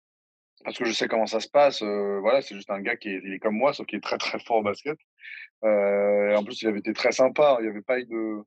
parce 0.64 0.78
que 0.78 0.86
je 0.86 0.92
sais 0.92 1.08
comment 1.08 1.28
ça 1.28 1.40
se 1.40 1.50
passe. 1.50 1.82
Euh, 1.82 2.20
voilà, 2.22 2.42
c'est 2.42 2.56
juste 2.56 2.70
un 2.70 2.82
gars 2.82 2.96
qui 2.96 3.10
est, 3.10 3.22
il 3.24 3.34
est 3.34 3.40
comme 3.40 3.56
moi, 3.56 3.74
sauf 3.74 3.86
qu'il 3.88 3.98
est 3.98 4.02
très 4.02 4.18
très 4.18 4.40
fort 4.40 4.58
au 4.58 4.64
basket. 4.64 4.98
et 5.64 6.36
en 6.36 6.44
plus, 6.44 6.62
il 6.62 6.68
avait 6.68 6.80
été 6.80 6.94
très 6.94 7.12
sympa. 7.12 7.58
Il 7.60 7.64
n'y 7.64 7.70
avait 7.70 7.82
pas 7.82 8.00
eu 8.00 8.06
de. 8.06 8.44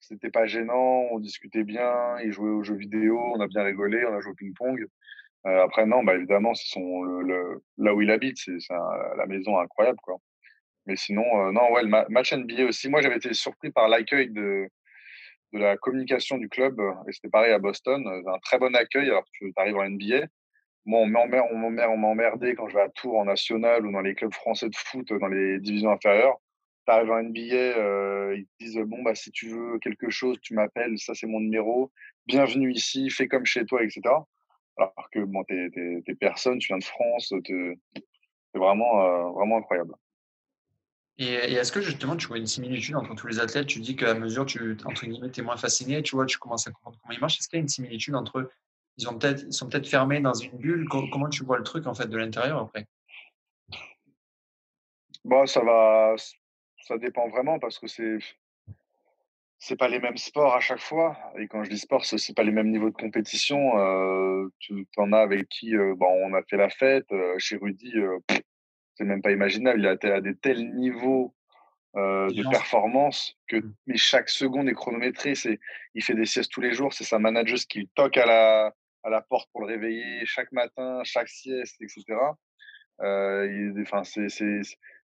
C'était 0.00 0.30
pas 0.30 0.46
gênant. 0.46 1.08
On 1.10 1.18
discutait 1.18 1.64
bien. 1.64 2.18
Il 2.24 2.32
jouait 2.32 2.50
aux 2.50 2.62
jeux 2.62 2.76
vidéo. 2.76 3.18
On 3.34 3.40
a 3.40 3.48
bien 3.48 3.62
rigolé. 3.64 4.04
On 4.06 4.14
a 4.14 4.20
joué 4.20 4.32
au 4.32 4.34
ping-pong. 4.34 4.86
après, 5.44 5.86
non, 5.86 6.04
bah 6.04 6.14
évidemment, 6.14 6.54
c'est 6.54 6.68
son 6.68 7.02
le, 7.02 7.62
là 7.78 7.94
où 7.94 8.02
il 8.02 8.10
habite, 8.10 8.38
c'est 8.38 8.58
la 9.16 9.26
maison 9.26 9.58
incroyable, 9.58 9.98
quoi. 10.02 10.18
Mais 10.88 10.96
sinon, 10.96 11.22
euh, 11.22 11.52
non, 11.52 11.70
ouais, 11.72 11.82
le 11.82 11.88
match 12.08 12.32
NBA 12.32 12.64
aussi. 12.64 12.88
Moi, 12.88 13.02
j'avais 13.02 13.18
été 13.18 13.34
surpris 13.34 13.70
par 13.70 13.88
l'accueil 13.88 14.30
de, 14.30 14.68
de 15.52 15.58
la 15.58 15.76
communication 15.76 16.38
du 16.38 16.48
club. 16.48 16.80
Et 17.06 17.12
c'était 17.12 17.28
pareil 17.28 17.52
à 17.52 17.58
Boston. 17.58 18.02
Un 18.06 18.38
très 18.38 18.58
bon 18.58 18.74
accueil 18.74 19.10
alors 19.10 19.24
que 19.24 19.46
tu 19.46 19.52
arrives 19.56 19.76
en 19.76 19.88
NBA. 19.88 20.26
Moi, 20.88 21.00
on 21.00 21.06
m'a 21.06 22.08
emmerdé 22.08 22.54
quand 22.54 22.66
je 22.70 22.74
vais 22.74 22.80
à 22.80 22.88
Tours 22.88 23.18
en 23.18 23.26
national 23.26 23.84
ou 23.84 23.92
dans 23.92 24.00
les 24.00 24.14
clubs 24.14 24.32
français 24.32 24.70
de 24.70 24.74
foot 24.74 25.12
dans 25.12 25.28
les 25.28 25.60
divisions 25.60 25.90
inférieures. 25.90 26.38
Tu 26.86 26.92
arrives 26.92 27.10
en 27.10 27.22
NBA, 27.24 27.56
euh, 27.76 28.34
ils 28.38 28.46
te 28.46 28.64
disent 28.64 28.78
Bon, 28.86 29.02
bah, 29.02 29.14
si 29.14 29.30
tu 29.30 29.50
veux 29.50 29.78
quelque 29.80 30.08
chose, 30.08 30.38
tu 30.40 30.54
m'appelles, 30.54 30.98
ça 30.98 31.12
c'est 31.12 31.26
mon 31.26 31.40
numéro. 31.40 31.92
Bienvenue 32.26 32.72
ici, 32.72 33.10
fais 33.10 33.28
comme 33.28 33.44
chez 33.44 33.66
toi, 33.66 33.82
etc. 33.82 34.00
Alors 34.78 35.10
que 35.12 35.18
bon, 35.18 35.44
t'es, 35.44 35.68
es, 35.76 36.14
personne, 36.14 36.58
tu 36.58 36.68
viens 36.68 36.78
de 36.78 36.84
France, 36.84 37.34
c'est 37.46 38.58
vraiment, 38.58 39.02
euh, 39.02 39.30
vraiment 39.32 39.58
incroyable. 39.58 39.94
Et, 41.18 41.34
est-ce 41.34 41.70
que 41.70 41.82
justement 41.82 42.16
tu 42.16 42.28
vois 42.28 42.38
une 42.38 42.46
similitude 42.46 42.96
entre 42.96 43.14
tous 43.14 43.26
les 43.26 43.40
athlètes? 43.40 43.66
Tu 43.66 43.80
dis 43.80 43.94
qu'à 43.94 44.14
mesure 44.14 44.46
tu 44.46 44.78
entre 44.86 45.04
guillemets 45.04 45.32
es 45.36 45.42
moins 45.42 45.58
fasciné, 45.58 46.02
tu 46.02 46.16
vois, 46.16 46.24
tu 46.24 46.38
commences 46.38 46.66
à 46.66 46.70
comprendre 46.70 46.98
comment 47.02 47.12
ils 47.12 47.20
marchent. 47.20 47.40
Est-ce 47.40 47.48
qu'il 47.50 47.58
y 47.58 47.60
a 47.60 47.62
une 47.62 47.68
similitude 47.68 48.14
entre 48.14 48.48
Ils 48.98 49.08
ont 49.08 49.16
peut-être, 49.16 49.52
sont 49.52 49.68
peut-être 49.68 49.88
fermés 49.88 50.20
dans 50.20 50.34
une 50.34 50.58
bulle. 50.58 50.88
Comment 50.88 51.28
tu 51.28 51.44
vois 51.44 51.56
le 51.56 51.62
truc 51.62 51.86
en 51.86 51.94
fait 51.94 52.08
de 52.08 52.18
l'intérieur 52.18 52.58
après? 52.58 52.86
Bon, 55.24 55.46
ça 55.46 55.60
va, 55.62 56.14
ça 56.82 56.98
dépend 56.98 57.28
vraiment 57.28 57.58
parce 57.58 57.78
que 57.78 57.86
c'est 57.86 58.18
c'est 59.60 59.76
pas 59.76 59.88
les 59.88 59.98
mêmes 59.98 60.16
sports 60.16 60.54
à 60.54 60.60
chaque 60.60 60.80
fois. 60.80 61.16
Et 61.36 61.48
quand 61.48 61.64
je 61.64 61.70
dis 61.70 61.78
sport, 61.78 62.04
c'est 62.04 62.14
aussi 62.14 62.32
pas 62.32 62.44
les 62.44 62.52
mêmes 62.52 62.70
niveaux 62.70 62.90
de 62.90 62.94
compétition. 62.96 63.78
Euh, 63.78 64.48
tu 64.58 64.86
en 64.96 65.12
as 65.12 65.18
avec 65.18 65.48
qui, 65.48 65.76
euh, 65.76 65.94
bon, 65.96 66.06
on 66.06 66.34
a 66.34 66.42
fait 66.42 66.56
la 66.56 66.68
fête. 66.68 67.06
Euh, 67.12 67.34
chez 67.38 67.56
Rudy, 67.56 67.92
c'est 68.94 69.04
même 69.04 69.20
pas 69.20 69.32
imaginable. 69.32 69.80
Il 69.80 69.86
a 69.86 70.14
à 70.14 70.20
des 70.20 70.36
tels 70.36 70.74
niveaux 70.74 71.34
de 71.94 72.50
performance 72.50 73.34
que 73.48 73.56
mmh. 73.56 73.74
mais 73.88 73.96
chaque 73.96 74.28
seconde 74.28 74.68
est 74.68 74.74
chronométrée. 74.74 75.34
C'est, 75.34 75.58
il 75.94 76.04
fait 76.04 76.14
des 76.14 76.26
siestes 76.26 76.52
tous 76.52 76.60
les 76.60 76.72
jours. 76.72 76.92
C'est 76.92 77.04
sa 77.04 77.18
manager 77.18 77.58
qui 77.68 77.88
toque 77.96 78.16
à 78.16 78.26
la, 78.26 78.72
à 79.02 79.10
la 79.10 79.20
porte 79.20 79.48
pour 79.52 79.62
le 79.62 79.66
réveiller 79.66 80.24
chaque 80.24 80.52
matin, 80.52 81.02
chaque 81.04 81.28
sieste, 81.28 81.80
etc. 81.80 82.04
Euh, 83.00 83.72
enfin, 83.82 84.04
c'est, 84.04 84.28
c'est, 84.28 84.60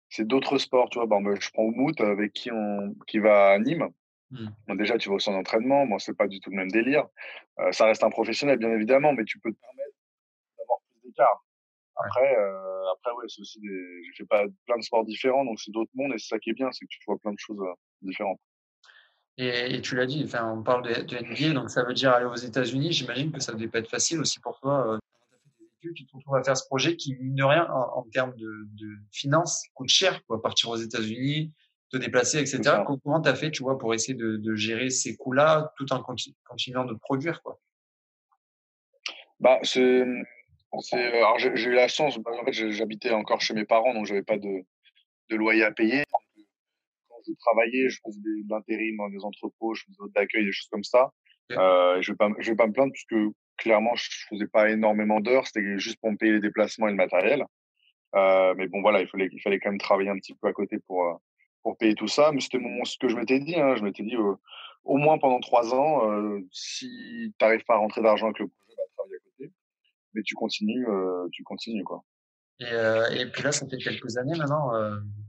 c'est 0.10 0.27
d'autres 0.27 0.58
sports. 0.58 0.89
Tu 0.89 1.00
vois, 1.00 1.08
bon, 1.08 1.36
je 1.36 1.51
prends 1.51 1.63
Oumout 1.63 2.00
avec 2.01 2.34
qui 2.34 2.51
on, 2.51 2.96
qui 3.08 3.20
va 3.20 3.51
à 3.51 3.60
Nîmes. 3.60 3.89
Mmh. 4.32 4.75
déjà, 4.75 4.98
tu 4.98 5.10
vas 5.10 5.15
au 5.15 5.20
centre 5.20 5.38
d'entraînement. 5.38 5.86
Bon, 5.86 6.00
c'est 6.00 6.17
pas 6.17 6.27
du 6.27 6.39
tout 6.39 6.50
le 6.50 6.58
même 6.58 6.72
délire. 6.72 7.08
Euh, 7.60 7.72
ça 7.72 7.86
reste 7.86 8.03
un 8.03 8.10
professionnel, 8.10 8.60
bien 8.60 8.72
évidemment, 8.72 9.13
mais 9.13 9.24
tu 9.24 9.39
peux 9.39 9.51
te 9.51 9.60
permettre 9.60 9.96
d'avoir 10.58 10.79
plus 10.89 11.10
d'écart. 11.10 11.44
Après, 11.96 12.38
euh, 12.38 12.91
après 12.94 13.12
ouais, 13.13 13.25
c'est 13.27 13.41
aussi 13.41 13.60
des. 13.60 14.03
Je 14.03 14.17
fais 14.17 14.25
pas 14.25 14.44
plein 14.65 14.77
de 14.77 14.84
sports 14.84 15.06
différents, 15.06 15.46
donc 15.46 15.60
c'est 15.60 15.72
d'autres 15.72 15.91
mondes 15.96 16.13
et 16.13 16.17
c'est 16.20 16.27
ça 16.27 16.39
qui 16.39 16.51
est 16.51 16.53
bien, 16.53 16.72
c'est 16.72 16.86
que 16.86 16.89
tu 16.89 17.00
vois 17.08 17.17
plein 17.17 17.32
de 17.32 17.39
choses 17.39 17.60
euh, 17.60 17.74
différentes. 18.01 18.39
Et, 19.39 19.82
tu 19.82 19.96
l'as 19.96 20.08
dit, 20.08 20.24
enfin, 20.25 20.51
on 20.51 20.63
parle 20.63 20.84
de, 20.84 21.01
de, 21.01 21.17
NBA, 21.17 21.53
donc 21.53 21.70
ça 21.70 21.84
veut 21.84 21.94
dire 21.94 22.12
aller 22.12 22.25
aux 22.25 22.36
États-Unis. 22.36 22.91
J'imagine 22.91 23.32
que 23.32 23.39
ça 23.39 23.51
ne 23.51 23.58
devait 23.58 23.70
pas 23.70 23.79
être 23.79 23.89
facile 23.89 24.20
aussi 24.20 24.39
pour 24.39 24.60
toi. 24.60 24.94
Euh, 24.94 24.98
tu 25.79 26.06
te 26.06 26.15
retrouves 26.15 26.36
à 26.36 26.44
faire 26.44 26.58
ce 26.58 26.65
projet 26.65 26.96
qui, 26.96 27.15
mine 27.15 27.36
de 27.36 27.44
rien, 27.44 27.67
en, 27.70 28.03
termes 28.12 28.36
de, 28.36 28.67
de, 28.74 28.88
finances, 29.12 29.63
coûte 29.75 29.89
cher. 29.89 30.22
Pour 30.27 30.41
partir 30.41 30.70
aux 30.70 30.75
États-Unis, 30.75 31.53
te 31.91 31.98
déplacer, 31.98 32.39
etc. 32.39 32.82
Comment 33.03 33.22
tu 33.22 33.29
as 33.29 33.36
fait, 33.36 33.51
tu 33.51 33.63
vois, 33.63 33.77
pour 33.77 33.94
essayer 33.94 34.15
de, 34.15 34.38
de 34.38 34.56
gérer 34.56 34.89
ces 34.89 35.15
coûts-là 35.15 35.72
tout 35.77 35.91
en 35.94 36.03
continuant 36.46 36.86
de 36.86 36.96
produire, 36.96 37.41
quoi? 37.44 37.60
Bah, 39.39 39.60
c'est, 39.62 40.03
alors 40.72 41.38
j'ai 41.38 41.50
eu 41.50 41.74
la 41.74 41.88
chance, 41.88 42.17
en 42.17 42.46
fait, 42.46 42.72
j'habitais 42.72 43.12
encore 43.12 43.39
chez 43.41 43.53
mes 43.53 43.65
parents, 43.65 43.94
donc 43.94 44.06
j'avais 44.06 44.24
pas 44.24 44.38
de, 44.38 44.63
de 45.29 45.36
loyer 45.36 45.63
à 45.63 45.72
payer. 45.72 46.03
Quand 47.44 47.58
je 47.72 47.98
faisais 48.06 48.22
de 48.22 48.50
l'intérim 48.50 48.98
dans 48.98 49.10
des 49.10 49.24
entrepôts, 49.24 49.74
je 49.74 49.84
faisais 49.86 50.12
d'accueil, 50.16 50.46
des 50.46 50.52
choses 50.52 50.70
comme 50.70 50.84
ça. 50.84 51.12
Euh, 51.52 52.02
je 52.02 52.12
vais 52.12 52.18
pas, 52.18 52.30
je 52.40 52.52
vais 52.52 52.58
pas 52.58 52.68
me 52.68 52.74
plaindre 52.74 52.92
puisque 52.92 53.16
clairement, 53.58 53.96
je 53.96 54.10
faisais 54.30 54.48
pas 54.48 54.70
énormément 54.70 55.20
d'heures, 55.20 55.48
c'était 55.48 55.80
juste 55.80 56.00
pour 56.00 56.12
me 56.12 56.18
payer 56.18 56.34
les 56.34 56.40
déplacements 56.40 56.88
et 56.88 56.92
le 56.92 56.98
matériel. 56.98 57.46
Euh, 58.16 58.54
mais 58.58 58.68
bon, 58.68 58.82
voilà, 58.82 59.02
il 59.02 59.08
fallait, 59.08 59.30
il 59.32 59.42
fallait 59.42 59.60
quand 59.60 59.70
même 59.70 59.80
travailler 59.80 60.10
un 60.10 60.18
petit 60.18 60.36
peu 60.36 60.48
à 60.48 60.54
côté 60.54 60.80
pour, 60.80 61.06
euh, 61.06 61.14
pour 61.64 61.78
payer 61.78 61.96
tout 61.96 62.08
ça. 62.08 62.32
Mais 62.32 62.40
c'était 62.40 62.60
ce 62.84 62.98
que 62.98 63.10
je 63.10 63.16
m'étais 63.16 63.40
dit. 63.40 63.56
Hein, 63.56 63.76
je 63.76 63.84
m'étais 63.84 64.04
dit, 64.04 64.16
euh, 64.16 64.36
au 64.84 64.98
moins 64.98 65.18
pendant 65.18 65.40
trois 65.40 65.74
ans, 65.74 66.10
euh, 66.10 66.40
si 66.52 67.34
tu 67.38 67.46
n'arrives 67.46 67.66
pas 67.66 67.76
à 67.76 67.78
rentrer 67.78 68.02
d'argent 68.02 68.28
avec 68.28 68.40
le 68.40 68.48
projet, 68.48 68.74
bah, 68.78 68.84
travailler 68.96 69.16
à 69.16 69.20
côté. 69.20 69.54
Mais 70.14 70.22
tu 70.24 70.36
continues, 70.36 70.88
tu 71.32 71.44
continues, 71.44 71.84
quoi. 71.84 72.04
Et, 72.60 73.22
et, 73.22 73.26
puis 73.28 73.44
là, 73.44 73.52
ça 73.52 73.68
fait 73.68 73.78
quelques 73.78 74.18
années 74.18 74.36
maintenant 74.38 74.72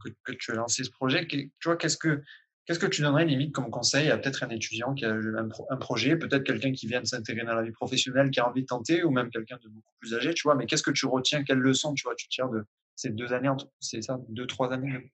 que, 0.03 0.11
que, 0.25 0.33
tu 0.33 0.53
as 0.53 0.55
lancé 0.55 0.83
ce 0.83 0.91
projet. 0.91 1.27
Tu 1.27 1.51
vois, 1.65 1.77
qu'est-ce 1.77 1.99
que 1.99 2.23
Qu'est-ce 2.69 2.79
que 2.79 2.87
tu 2.87 3.01
donnerais 3.01 3.25
limite 3.25 3.55
comme 3.55 3.71
conseil 3.71 4.11
à 4.11 4.19
peut-être 4.19 4.43
un 4.43 4.51
étudiant 4.51 4.93
qui 4.93 5.07
a 5.07 5.11
un, 5.11 5.77
projet, 5.79 6.17
peut-être 6.17 6.45
quelqu'un 6.45 6.71
qui 6.71 6.87
vient 6.87 7.01
de 7.01 7.07
s'intégrer 7.07 7.47
dans 7.47 7.55
la 7.55 7.63
vie 7.63 7.73
professionnelle, 7.73 8.29
qui 8.31 8.41
a 8.41 8.47
envie 8.47 8.61
de 8.61 8.67
tenter, 8.67 9.05
ou 9.05 9.11
même 9.11 9.31
quelqu'un 9.31 9.57
de 9.57 9.71
beaucoup 9.71 9.95
plus 10.01 10.15
âgé, 10.15 10.35
tu 10.35 10.43
vois, 10.43 10.55
mais 10.55 10.67
qu'est-ce 10.67 10.83
que 10.83 10.91
tu 10.91 11.07
retiens, 11.07 11.45
quelle 11.45 11.61
leçon, 11.61 11.95
tu 11.95 12.03
vois, 12.05 12.15
tu 12.15 12.29
tires 12.29 12.51
de 12.51 12.67
ces 12.95 13.09
deux 13.09 13.33
années, 13.33 13.49
c'est 13.81 14.03
ça, 14.03 14.19
deux, 14.29 14.47
trois 14.47 14.71
années? 14.71 14.91
Même 14.91 15.09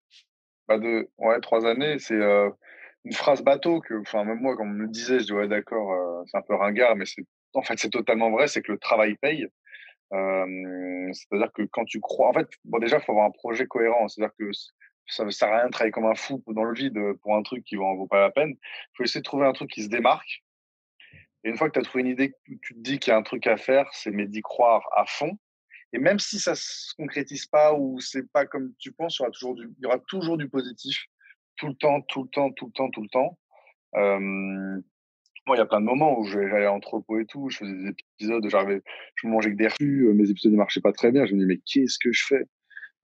bah 0.67 0.79
Ouais, 1.19 1.41
trois 1.41 1.65
années, 1.65 2.01
c'est 2.01 2.21
euh, 2.21 2.51
une 3.05 3.13
phrase 3.13 3.45
bateau 3.45 3.81
que, 3.81 4.01
enfin, 4.01 4.25
même 4.25 4.41
moi, 4.41 4.57
quand 4.57 4.65
on 4.65 4.71
me 4.71 4.83
le 4.83 4.89
disait, 4.89 5.21
je 5.21 5.27
dis, 5.27 5.33
ouais, 5.33 5.47
d'accord, 5.47 5.93
euh, 5.93 6.25
c'est 6.27 6.37
un 6.37 6.43
peu 6.43 6.57
ringard, 6.57 6.97
mais 6.97 7.07
c'est, 7.07 7.23
en 7.53 7.63
fait, 7.63 7.79
c'est 7.79 7.91
totalement 7.91 8.33
vrai, 8.33 8.49
c'est 8.49 8.63
que 8.63 8.73
le 8.73 8.79
travail 8.79 9.15
paye. 9.15 9.47
Euh, 10.13 11.13
c'est-à-dire 11.13 11.53
que 11.53 11.63
quand 11.63 11.85
tu 11.85 12.01
crois, 12.01 12.29
en 12.29 12.33
fait, 12.33 12.49
bon, 12.65 12.79
déjà, 12.79 12.99
il 12.99 13.03
faut 13.03 13.13
avoir 13.13 13.27
un 13.27 13.31
projet 13.31 13.67
cohérent, 13.67 14.09
c'est-à-dire 14.09 14.35
que 14.39 14.51
ça 15.07 15.25
ne 15.25 15.31
sert 15.31 15.49
à 15.49 15.59
rien 15.59 15.67
de 15.67 15.71
travailler 15.71 15.93
comme 15.93 16.07
un 16.07 16.15
fou 16.15 16.43
dans 16.49 16.65
le 16.65 16.75
vide 16.75 16.99
pour 17.23 17.37
un 17.37 17.43
truc 17.43 17.65
qui 17.65 17.77
en 17.77 17.95
vaut 17.95 18.07
pas 18.07 18.21
la 18.21 18.31
peine. 18.31 18.51
Il 18.51 18.97
faut 18.97 19.05
essayer 19.05 19.21
de 19.21 19.25
trouver 19.25 19.47
un 19.47 19.53
truc 19.53 19.71
qui 19.71 19.83
se 19.83 19.89
démarque. 19.89 20.43
Et 21.45 21.51
une 21.51 21.57
fois 21.57 21.69
que 21.69 21.75
tu 21.75 21.79
as 21.79 21.83
trouvé 21.83 22.03
une 22.03 22.11
idée, 22.11 22.35
tu 22.63 22.75
te 22.75 22.79
dis 22.79 22.99
qu'il 22.99 23.11
y 23.11 23.15
a 23.15 23.19
un 23.19 23.23
truc 23.23 23.47
à 23.47 23.57
faire, 23.57 23.89
c'est 23.93 24.13
d'y 24.13 24.41
croire 24.41 24.83
à 24.97 25.05
fond. 25.05 25.39
Et 25.93 25.99
même 25.99 26.19
si 26.19 26.41
ça 26.41 26.55
se 26.55 26.95
concrétise 26.97 27.47
pas 27.47 27.75
ou 27.75 28.01
c'est 28.01 28.29
pas 28.33 28.47
comme 28.47 28.73
tu 28.79 28.93
penses, 28.93 29.19
il 29.19 29.23
y 29.23 29.87
aura 29.87 29.99
toujours 30.09 30.37
du, 30.39 30.49
positif, 30.49 31.05
tout 31.57 31.69
le 31.69 31.75
temps, 31.75 32.01
tout 32.01 32.25
le 32.25 32.29
temps, 32.31 32.51
tout 32.51 32.67
le 32.67 32.73
temps, 32.73 32.91
tout 32.91 33.03
le 33.03 33.09
temps. 33.09 33.39
Euh, 33.97 34.81
moi, 35.47 35.57
il 35.57 35.59
y 35.59 35.63
a 35.63 35.67
plein 35.67 35.81
de 35.81 35.87
moments 35.87 36.19
où 36.19 36.25
j'allais 36.25 36.65
à 36.65 36.71
l'entrepôt 36.71 37.19
et 37.19 37.27
tout, 37.27 37.49
je 37.51 37.59
faisais 37.59 37.73
des 37.73 37.89
épisodes, 37.89 38.49
j'arrivais, 38.49 38.83
je 39.17 39.27
mangeais 39.27 39.51
que 39.51 39.57
des 39.57 39.69
refus, 39.69 40.09
mes 40.15 40.31
épisodes 40.31 40.53
ne 40.53 40.57
marchaient 40.57 40.81
pas 40.81 40.93
très 40.93 41.13
bien. 41.13 41.27
Je 41.27 41.35
me 41.35 41.41
dis 41.41 41.47
mais 41.47 41.61
qu'est-ce 41.67 41.99
que 41.99 42.13
je 42.13 42.25
fais? 42.27 42.45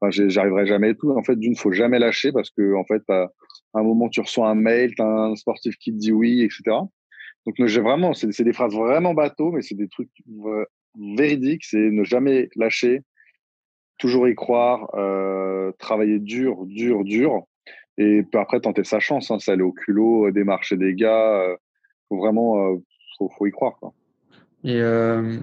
Enfin, 0.00 0.10
j'arriverai 0.28 0.66
jamais 0.66 0.90
et 0.90 0.96
tout. 0.96 1.10
En 1.10 1.22
fait, 1.22 1.36
d'une, 1.36 1.56
faut 1.56 1.72
jamais 1.72 1.98
lâcher 1.98 2.32
parce 2.32 2.50
que, 2.50 2.74
en 2.74 2.84
fait, 2.84 3.02
à 3.10 3.28
un 3.74 3.82
moment, 3.82 4.08
tu 4.08 4.20
reçois 4.20 4.48
un 4.48 4.54
mail, 4.54 4.94
tu 4.94 5.02
as 5.02 5.06
un 5.06 5.36
sportif 5.36 5.76
qui 5.76 5.92
te 5.92 5.98
dit 5.98 6.12
oui, 6.12 6.42
etc. 6.42 6.62
Donc, 7.46 7.66
j'ai 7.66 7.80
vraiment, 7.80 8.14
c'est 8.14 8.42
des 8.42 8.52
phrases 8.52 8.74
vraiment 8.74 9.14
bateaux, 9.14 9.52
mais 9.52 9.62
c'est 9.62 9.74
des 9.74 9.88
trucs 9.88 10.10
véridiques. 10.98 11.64
C'est 11.64 11.90
ne 11.90 12.04
jamais 12.04 12.48
lâcher, 12.56 13.02
toujours 13.98 14.28
y 14.28 14.34
croire, 14.34 14.88
euh, 14.94 15.72
travailler 15.78 16.18
dur, 16.18 16.64
dur, 16.64 17.04
dur. 17.04 17.42
Et 17.98 18.24
après, 18.32 18.60
tenter 18.60 18.84
sa 18.84 19.00
chance. 19.00 19.30
Hein, 19.30 19.36
aller 19.48 19.62
au 19.62 19.72
culot, 19.72 20.30
démarcher 20.30 20.78
des 20.78 20.94
gars. 20.94 21.42
Euh, 21.42 21.56
faut 22.10 22.18
vraiment, 22.18 22.58
euh, 22.58 22.76
faut, 23.16 23.30
faut, 23.38 23.46
y 23.46 23.50
croire. 23.50 23.76
Quoi. 23.80 23.94
Et 24.64 24.80
euh, 24.82 25.38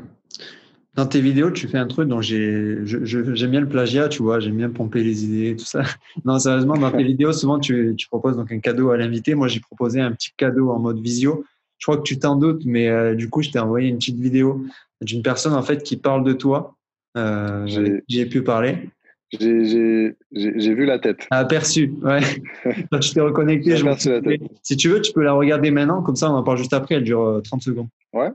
dans 0.93 1.07
tes 1.07 1.21
vidéos, 1.21 1.49
tu 1.49 1.67
fais 1.67 1.77
un 1.77 1.87
truc 1.87 2.07
dont 2.07 2.21
j'ai, 2.21 2.79
j'aime 2.83 3.51
bien 3.51 3.61
le 3.61 3.69
plagiat, 3.69 4.09
tu 4.09 4.21
vois, 4.21 4.39
j'aime 4.39 4.57
bien 4.57 4.69
pomper 4.69 5.03
les 5.03 5.25
idées, 5.25 5.55
tout 5.55 5.65
ça. 5.65 5.83
Non, 6.25 6.37
sérieusement, 6.37 6.75
dans 6.75 6.91
tes 6.91 7.03
vidéos, 7.13 7.33
souvent, 7.33 7.59
tu, 7.59 7.95
tu 7.97 8.07
proposes 8.07 8.37
donc 8.37 8.51
un 8.51 8.59
cadeau 8.59 8.91
à 8.91 8.97
l'invité. 8.97 9.33
Moi, 9.33 9.47
j'ai 9.47 9.59
proposé 9.59 10.01
un 10.01 10.11
petit 10.11 10.31
cadeau 10.37 10.69
en 10.69 10.79
mode 10.79 10.99
visio. 10.99 11.45
Je 11.77 11.85
crois 11.85 11.97
que 11.97 12.03
tu 12.03 12.19
t'en 12.19 12.35
doutes, 12.35 12.63
mais 12.65 12.89
euh, 12.89 13.15
du 13.15 13.29
coup, 13.29 13.41
je 13.41 13.49
t'ai 13.49 13.59
envoyé 13.59 13.89
une 13.89 13.97
petite 13.97 14.19
vidéo 14.19 14.65
d'une 15.01 15.21
personne, 15.21 15.53
en 15.53 15.63
fait, 15.63 15.83
qui 15.83 15.97
parle 15.97 16.23
de 16.23 16.33
toi. 16.33 16.75
Euh, 17.15 18.01
j'ai 18.07 18.25
pu 18.25 18.43
parler. 18.43 18.89
J'ai 19.31 20.73
vu 20.73 20.85
la 20.85 20.99
tête. 20.99 21.27
Ah, 21.31 21.39
aperçu, 21.39 21.93
ouais. 22.01 22.21
je 22.65 23.13
t'ai 23.13 23.21
reconnecté. 23.21 23.75
Je 23.75 23.85
la 23.85 23.95
tête. 23.95 24.41
Si 24.63 24.77
tu 24.77 24.89
veux, 24.89 25.01
tu 25.01 25.11
peux 25.11 25.23
la 25.23 25.33
regarder 25.33 25.71
maintenant, 25.71 26.01
comme 26.01 26.15
ça 26.15 26.31
on 26.31 26.35
en 26.35 26.43
parle 26.43 26.57
juste 26.57 26.73
après, 26.73 26.95
elle 26.95 27.03
dure 27.03 27.41
30 27.43 27.59
euh, 27.59 27.63
secondes. 27.63 27.89
Ouais. 28.13 28.29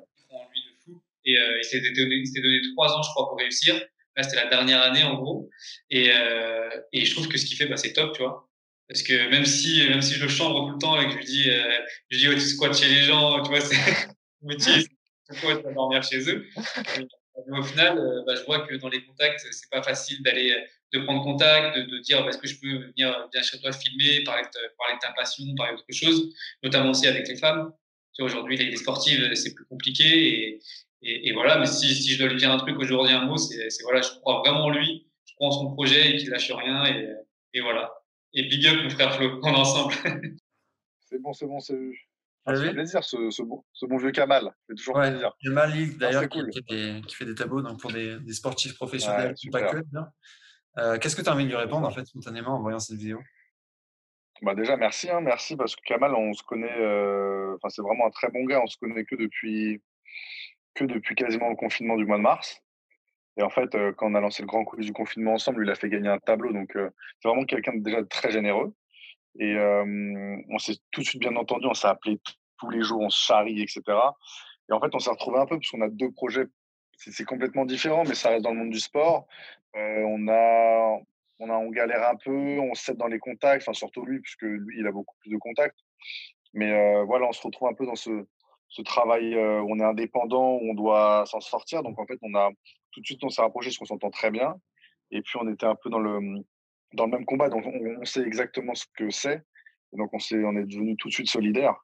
Et 1.25 1.39
euh, 1.39 1.59
il 1.59 1.65
s'était 1.65 1.93
donné, 1.93 2.23
donné 2.23 2.61
trois 2.75 2.93
ans, 2.97 3.03
je 3.03 3.09
crois, 3.11 3.29
pour 3.29 3.39
réussir. 3.39 3.81
Là, 4.17 4.23
c'était 4.23 4.37
la 4.37 4.51
dernière 4.51 4.83
année, 4.83 5.05
en 5.05 5.15
gros. 5.15 5.49
Et, 5.91 6.11
euh, 6.15 6.69
et 6.93 7.05
je 7.05 7.15
trouve 7.15 7.29
que 7.29 7.39
ce 7.39 7.47
qu'il 7.47 7.57
fait, 7.57 7.67
bah, 7.67 7.77
c'est 7.77 7.93
top, 7.93 8.15
tu 8.15 8.23
vois. 8.23 8.49
Parce 8.89 9.03
que 9.03 9.31
même 9.31 9.47
si, 9.47 9.89
même 9.89 10.03
si 10.03 10.15
je 10.15 10.23
le 10.23 10.29
chambre 10.29 10.67
tout 10.67 10.75
le 10.75 10.79
temps 10.79 11.01
et 11.01 11.07
que 11.07 11.13
je 11.13 11.17
lui 11.17 11.25
dis, 11.25 11.51
euh, 11.51 11.79
je 12.11 12.19
dis, 12.19 12.29
ouais, 12.29 12.35
tu 12.35 12.41
squattes 12.41 12.77
chez 12.77 12.89
les 12.89 13.03
gens, 13.03 13.43
tu 13.43 13.49
vois, 13.49 13.61
c'est 13.61 13.77
métier, 14.43 14.87
pourquoi 15.29 15.57
tu 15.57 15.63
vas 15.63 15.73
dormir 15.73 16.03
chez 16.03 16.29
eux. 16.29 16.45
Mais 17.49 17.59
au 17.59 17.63
final, 17.63 17.99
euh, 17.99 18.23
bah, 18.27 18.35
je 18.35 18.45
vois 18.45 18.67
que 18.67 18.75
dans 18.75 18.89
les 18.89 19.03
contacts, 19.05 19.47
c'est 19.51 19.71
pas 19.71 19.83
facile 19.83 20.23
d'aller, 20.23 20.55
de 20.93 21.01
prendre 21.01 21.23
contact, 21.23 21.77
de, 21.77 21.83
de 21.83 21.99
dire, 21.99 22.27
est-ce 22.29 22.39
que 22.39 22.47
je 22.47 22.61
peux 22.61 22.69
venir, 22.69 23.29
venir 23.33 23.45
chez 23.45 23.59
toi 23.61 23.73
filmer, 23.73 24.23
parler 24.25 24.43
de, 24.43 24.77
parler 24.77 24.95
de 24.95 25.01
ta 25.01 25.13
passion, 25.13 25.45
parler 25.57 25.77
d'autre 25.77 25.85
chose, 25.91 26.35
notamment 26.63 26.91
aussi 26.91 27.07
avec 27.07 27.27
les 27.29 27.37
femmes. 27.37 27.73
Aujourd'hui, 28.19 28.59
les, 28.59 28.67
les 28.67 28.77
sportives, 28.77 29.35
c'est 29.35 29.55
plus 29.55 29.65
compliqué 29.65 30.05
et, 30.05 30.61
et, 31.01 31.29
et, 31.29 31.33
voilà, 31.33 31.59
mais 31.59 31.67
si, 31.67 31.95
si, 31.95 32.11
je 32.11 32.19
dois 32.19 32.29
lui 32.29 32.37
dire 32.37 32.53
un 32.53 32.59
truc 32.59 32.79
aujourd'hui, 32.79 33.13
un 33.15 33.25
mot, 33.25 33.37
c'est 33.39 33.69
voilà, 33.83 34.03
je 34.03 34.11
crois 34.21 34.41
vraiment 34.41 34.67
en 34.67 34.71
lui, 34.71 35.09
je 35.25 35.35
crois 35.35 35.49
en 35.49 35.53
son 35.53 35.73
projet 35.73 36.11
et 36.11 36.17
qu'il 36.19 36.29
lâche 36.29 36.53
rien. 36.53 36.85
Et, 36.87 37.09
et, 37.55 37.61
voilà. 37.61 37.91
Et 38.35 38.45
big 38.45 38.67
up, 38.67 38.83
mon 38.83 38.91
frère 38.91 39.15
Flo, 39.15 39.41
on 39.43 39.49
est 39.49 39.57
ensemble. 39.57 39.95
c'est 41.01 41.21
bon, 41.21 41.33
c'est 41.33 41.47
bon, 41.47 41.59
c'est 41.59 41.79
ah, 42.45 42.57
ça 42.57 42.63
fait 42.63 42.73
plaisir, 42.73 43.05
ce, 43.05 43.31
ce, 43.31 43.43
bon, 43.43 43.65
ce, 43.73 43.87
bon, 43.87 43.99
vieux 43.99 44.11
Kamal. 44.11 44.43
Ça 44.45 44.53
fait 44.69 44.75
toujours 44.75 44.97
ouais, 44.97 45.11
plaisir. 45.11 45.33
Kamal 45.43 45.97
d'ailleurs, 45.97 46.29
qui, 46.29 46.41
qui, 47.07 47.15
fait 47.15 47.25
des 47.25 47.35
tableaux 47.35 47.63
donc, 47.63 47.81
pour 47.81 47.93
des, 47.93 48.19
des 48.19 48.33
sportifs 48.33 48.75
professionnels, 48.75 49.35
ouais, 49.45 49.51
pas 49.51 49.73
que. 49.73 49.79
Euh, 50.79 50.99
Qu'est-ce 50.99 51.17
que 51.17 51.23
tu 51.23 51.29
as 51.29 51.33
envie 51.33 51.45
de 51.45 51.51
lui 51.51 51.57
répondre 51.57 51.87
en 51.87 51.91
fait, 51.91 52.05
spontanément 52.05 52.57
en 52.57 52.61
voyant 52.61 52.79
cette 52.79 52.99
vidéo? 52.99 53.21
Bah 54.41 54.55
déjà 54.57 54.77
merci 54.77 55.09
hein, 55.09 55.21
merci 55.21 55.55
parce 55.55 55.77
que 55.77 55.83
Kamal 55.83 56.15
on 56.17 56.33
se 56.33 56.43
connaît 56.43 56.81
euh, 56.81 57.55
enfin 57.57 57.69
c'est 57.69 57.83
vraiment 57.83 58.07
un 58.07 58.11
très 58.11 58.29
bon 58.29 58.43
gars 58.45 58.61
on 58.61 58.67
se 58.67 58.77
connaît 58.77 59.05
que 59.05 59.15
depuis 59.15 59.81
que 60.75 60.85
depuis 60.85 61.15
quasiment 61.15 61.49
le 61.49 61.55
confinement 61.55 61.97
du 61.97 62.07
mois 62.07 62.17
de 62.17 62.23
mars. 62.23 62.61
Et 63.37 63.43
en 63.43 63.51
fait, 63.51 63.75
euh, 63.75 63.93
quand 63.93 64.11
on 64.11 64.15
a 64.15 64.21
lancé 64.21 64.43
le 64.43 64.49
grand 64.49 64.65
coup 64.65 64.77
du 64.77 64.93
confinement 64.93 65.35
ensemble, 65.35 65.65
il 65.65 65.71
a 65.71 65.75
fait 65.75 65.89
gagner 65.89 66.09
un 66.09 66.19
tableau. 66.19 66.53
Donc, 66.53 66.73
c'est 66.75 67.29
vraiment 67.29 67.45
quelqu'un 67.45 67.75
de 67.75 67.83
déjà 67.83 68.05
très 68.05 68.31
généreux. 68.31 68.75
Et 69.39 69.57
on 70.51 70.59
s'est 70.59 70.77
tout 70.91 71.01
de 71.01 71.07
suite 71.07 71.21
bien 71.21 71.35
entendu, 71.37 71.67
on 71.67 71.73
s'est 71.73 71.89
appelé 71.89 72.21
tous 72.59 72.69
les 72.69 72.83
jours, 72.83 73.01
on 73.01 73.09
se 73.09 73.25
charrie, 73.25 73.63
etc. 73.63 73.83
Et 74.69 74.73
en 74.73 74.81
fait, 74.81 74.95
on 74.95 74.99
s'est 74.99 75.11
retrouvé 75.11 75.39
un 75.39 75.47
peu 75.47 75.57
parce 75.57 75.71
qu'on 75.71 75.81
a 75.81 75.89
deux 75.89 76.11
projets, 76.13 76.47
c'est 77.11 77.25
complètement 77.25 77.65
différent, 77.65 78.05
mais 78.07 78.15
ça 78.15 78.31
reste 78.31 78.45
dans 78.45 78.53
le 78.53 78.59
monde 78.59 78.71
du 78.71 78.81
sport. 78.81 79.27
on 79.75 80.29
a, 80.29 80.99
on 81.39 81.51
a, 81.51 81.55
on 81.55 81.71
galère 81.71 82.09
un 82.09 82.17
peu, 82.17 82.59
on 82.61 82.75
s'aide 82.75 82.97
dans 82.97 83.09
les 83.09 83.19
contacts, 83.19 83.63
enfin 83.63 83.73
surtout 83.73 84.05
lui, 84.05 84.21
puisque 84.21 84.43
lui, 84.43 84.79
il 84.79 84.87
a 84.87 84.93
beaucoup 84.93 85.15
plus 85.21 85.31
de 85.31 85.39
contacts. 85.39 85.79
Mais 86.55 87.05
voilà, 87.05 87.27
on 87.27 87.33
se 87.33 87.43
retrouve 87.43 87.69
un 87.69 87.75
peu 87.75 87.87
dans 87.87 87.97
ce, 87.97 88.25
travail, 88.85 89.35
euh, 89.35 89.63
on 89.69 89.79
est 89.81 89.85
indépendant, 89.85 90.59
on 90.63 90.75
doit 90.75 91.25
s'en 91.27 91.41
sortir. 91.41 91.83
Donc 91.83 91.99
en 91.99 92.07
fait, 92.07 92.19
on 92.23 92.35
a 92.35 92.51
tout 92.93 93.01
de 93.01 93.07
suite 93.07 93.25
on 93.25 93.29
s'est 93.31 93.43
rapproché 93.43 93.71
parce 93.71 93.79
qu'on 93.79 93.87
s'entend 93.87 94.11
très 94.11 94.31
bien. 94.31 94.57
Et 95.11 95.23
puis 95.23 95.39
on 95.41 95.49
était 95.49 95.67
un 95.67 95.75
peu 95.75 95.91
dans 95.91 95.99
le 95.99 96.21
dans 96.95 97.07
le 97.07 97.11
même 97.11 97.25
combat, 97.25 97.49
donc 97.49 97.65
on, 97.67 98.05
sait 98.05 98.23
exactement 98.23 98.75
ce 98.75 98.85
que 98.97 99.11
c'est. 99.11 99.43
Donc 99.93 100.13
on 100.13 100.19
s'est 100.19 100.43
on 100.45 100.57
est 100.57 100.65
devenu 100.65 100.97
tout 100.97 101.09
de 101.09 101.15
suite 101.15 101.29
solidaire. 101.29 101.75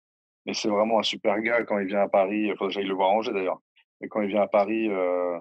Mais 0.47 0.55
c'est 0.55 0.69
vraiment 0.69 0.99
un 0.99 1.03
super 1.03 1.41
gars 1.41 1.65
quand 1.65 1.79
il 1.79 1.87
vient 1.87 2.03
à 2.03 2.09
Paris. 2.09 2.49
Il 2.49 2.57
faut 2.57 2.67
que 2.67 2.73
j'aille 2.73 2.85
le 2.85 2.95
voir 2.95 3.11
ranger 3.11 3.33
d'ailleurs. 3.33 3.61
Mais 4.01 4.09
quand 4.09 4.23
il 4.23 4.29
vient 4.29 4.43
à 4.43 4.49
Paris, 4.49 4.89
euh, 4.89 5.39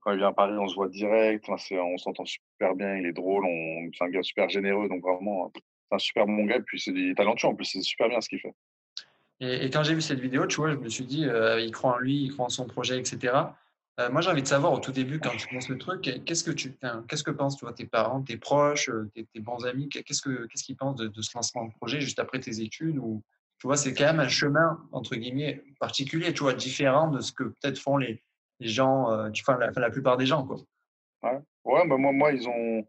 quand 0.00 0.12
il 0.12 0.18
vient 0.18 0.28
à 0.28 0.32
Paris, 0.32 0.56
on 0.58 0.68
se 0.68 0.74
voit 0.74 0.88
direct. 0.88 1.48
On 1.48 1.98
s'entend 1.98 2.24
super 2.24 2.74
bien. 2.74 2.96
Il 2.96 3.06
est 3.06 3.12
drôle. 3.12 3.44
C'est 3.96 4.04
un 4.04 4.10
gars 4.10 4.22
super 4.22 4.48
généreux. 4.48 4.88
Donc 4.88 5.02
vraiment, 5.02 5.50
c'est 5.54 5.94
un 5.94 5.98
super 5.98 6.26
bon 6.26 6.44
gars. 6.44 6.56
Et 6.56 6.62
puis 6.62 6.80
c'est 6.80 6.92
talentueux 7.16 7.48
en 7.48 7.54
plus. 7.54 7.66
C'est 7.66 7.82
super 7.82 8.08
bien 8.08 8.20
ce 8.20 8.28
qu'il 8.28 8.40
fait. 8.40 8.54
Et, 9.40 9.70
quand 9.70 9.82
j'ai 9.82 9.94
vu 9.94 10.02
cette 10.02 10.20
vidéo, 10.20 10.46
tu 10.46 10.56
vois, 10.56 10.70
je 10.70 10.76
me 10.76 10.88
suis 10.90 11.06
dit, 11.06 11.24
euh, 11.24 11.60
il 11.60 11.70
croit 11.72 11.94
en 11.94 11.98
lui, 11.98 12.24
il 12.24 12.32
croit 12.32 12.44
en 12.44 12.50
son 12.50 12.66
projet, 12.66 12.98
etc. 12.98 13.32
Euh, 13.98 14.10
moi, 14.10 14.20
j'ai 14.20 14.30
envie 14.30 14.42
de 14.42 14.46
savoir 14.46 14.72
au 14.72 14.80
tout 14.80 14.92
début, 14.92 15.18
quand 15.18 15.30
tu 15.30 15.52
lances 15.54 15.70
le 15.70 15.78
truc, 15.78 16.02
qu'est-ce 16.24 16.44
que 16.44 16.50
tu, 16.50 16.76
qu'est-ce 17.08 17.22
que 17.22 17.30
pensent, 17.30 17.56
tu 17.56 17.64
vois, 17.64 17.72
tes 17.72 17.86
parents, 17.86 18.22
tes 18.22 18.36
proches, 18.36 18.90
tes, 19.14 19.40
bons 19.40 19.64
amis, 19.64 19.88
qu'est-ce 19.88 20.20
que, 20.20 20.46
qu'est-ce 20.46 20.64
qu'ils 20.64 20.76
pensent 20.76 20.96
de, 20.96 21.10
ce 21.20 21.30
lancement 21.34 21.64
de 21.64 21.72
projet 21.72 22.00
juste 22.00 22.18
après 22.18 22.38
tes 22.38 22.60
études 22.60 22.98
ou 22.98 23.22
tu 23.60 23.66
vois, 23.66 23.76
c'est 23.76 23.92
quand 23.92 24.06
même 24.06 24.20
un 24.20 24.28
chemin, 24.28 24.82
entre 24.90 25.16
guillemets, 25.16 25.62
particulier, 25.78 26.32
tu 26.32 26.42
vois, 26.42 26.54
différent 26.54 27.08
de 27.08 27.20
ce 27.20 27.30
que 27.30 27.44
peut-être 27.44 27.78
font 27.78 27.98
les, 27.98 28.22
gens, 28.58 29.12
euh, 29.12 29.28
enfin, 29.30 29.58
la, 29.58 29.90
plupart 29.90 30.16
des 30.16 30.24
gens, 30.24 30.46
quoi. 30.46 30.56
Ouais, 31.22 31.86
bah 31.86 31.98
moi, 31.98 32.12
moi, 32.12 32.32
ils 32.32 32.48
ont, 32.48 32.86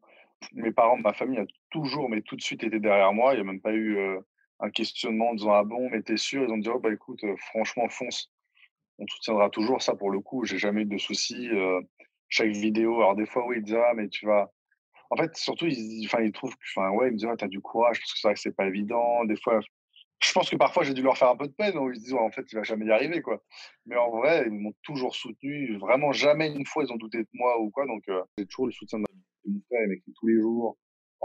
mes 0.53 0.71
parents, 0.71 0.95
ma 0.95 1.11
famille 1.11 1.39
a 1.39 1.45
toujours, 1.71 2.09
mais 2.09 2.21
tout 2.21 2.37
de 2.37 2.41
suite 2.41 2.63
été 2.63 2.79
derrière 2.79 3.11
moi. 3.11 3.33
Il 3.33 3.35
n'y 3.35 3.41
a 3.41 3.51
même 3.51 3.59
pas 3.59 3.73
eu 3.73 3.97
euh, 3.97 4.21
un 4.61 4.69
questionnement 4.69 5.31
en 5.31 5.33
disant, 5.33 5.51
ah 5.51 5.65
bon, 5.65 5.89
mais 5.89 6.01
t'es 6.03 6.15
sûr? 6.15 6.43
Ils 6.43 6.51
ont 6.51 6.57
dit, 6.57 6.69
oh, 6.69 6.79
bah 6.79 6.93
écoute, 6.93 7.21
euh, 7.25 7.35
franchement, 7.49 7.89
fonce. 7.89 8.31
On 8.97 9.05
soutiendra 9.07 9.49
toujours. 9.49 9.81
Ça, 9.81 9.95
pour 9.95 10.09
le 10.09 10.21
coup, 10.21 10.45
j'ai 10.45 10.57
jamais 10.57 10.83
eu 10.83 10.85
de 10.85 10.97
soucis. 10.97 11.49
chaque 12.29 12.51
vidéo, 12.51 12.95
alors 12.97 13.15
des 13.15 13.25
fois, 13.25 13.45
oui, 13.45 13.57
ils 13.57 13.63
disent, 13.63 13.75
ah, 13.75 13.93
mais 13.93 14.07
tu 14.07 14.25
vas, 14.25 14.49
en 15.09 15.17
fait, 15.17 15.35
surtout, 15.35 15.65
ils, 15.65 16.05
ils 16.05 16.31
trouvent 16.31 16.55
enfin, 16.75 16.91
ouais, 16.91 17.09
ils 17.09 17.11
me 17.11 17.17
disent, 17.17 17.27
ah, 17.29 17.35
t'as 17.37 17.47
du 17.47 17.59
courage, 17.59 17.99
parce 17.99 18.13
que 18.13 18.19
c'est 18.19 18.27
vrai 18.29 18.35
que 18.35 18.39
c'est 18.39 18.55
pas 18.55 18.67
évident. 18.67 19.25
Des 19.25 19.35
fois, 19.35 19.59
je 20.23 20.31
pense 20.33 20.49
que 20.49 20.55
parfois, 20.55 20.83
j'ai 20.83 20.93
dû 20.93 21.01
leur 21.01 21.17
faire 21.17 21.29
un 21.29 21.35
peu 21.35 21.47
de 21.47 21.53
peine, 21.53 21.77
où 21.77 21.89
ils 21.91 21.95
se 21.95 22.01
disent, 22.01 22.13
en 22.13 22.31
fait, 22.31 22.45
il 22.51 22.55
va 22.55 22.63
jamais 22.63 22.85
y 22.85 22.91
arriver, 22.91 23.21
quoi. 23.21 23.43
Mais 23.85 23.95
en 23.95 24.11
vrai, 24.11 24.43
ils 24.45 24.51
m'ont 24.51 24.73
toujours 24.83 25.15
soutenu. 25.15 25.77
Vraiment, 25.77 26.11
jamais 26.11 26.51
une 26.51 26.65
fois, 26.65 26.83
ils 26.83 26.91
ont 26.91 26.97
douté 26.97 27.19
de 27.19 27.29
moi 27.33 27.59
ou 27.59 27.71
quoi. 27.71 27.85
Donc, 27.87 28.03
euh, 28.09 28.21
c'est 28.37 28.47
toujours 28.47 28.67
le 28.67 28.71
soutien 28.71 28.99
de 28.99 29.05
mon 29.45 29.61
frère, 29.67 29.87
il 29.87 30.13
tous 30.13 30.27
les 30.27 30.39
jours. 30.39 30.77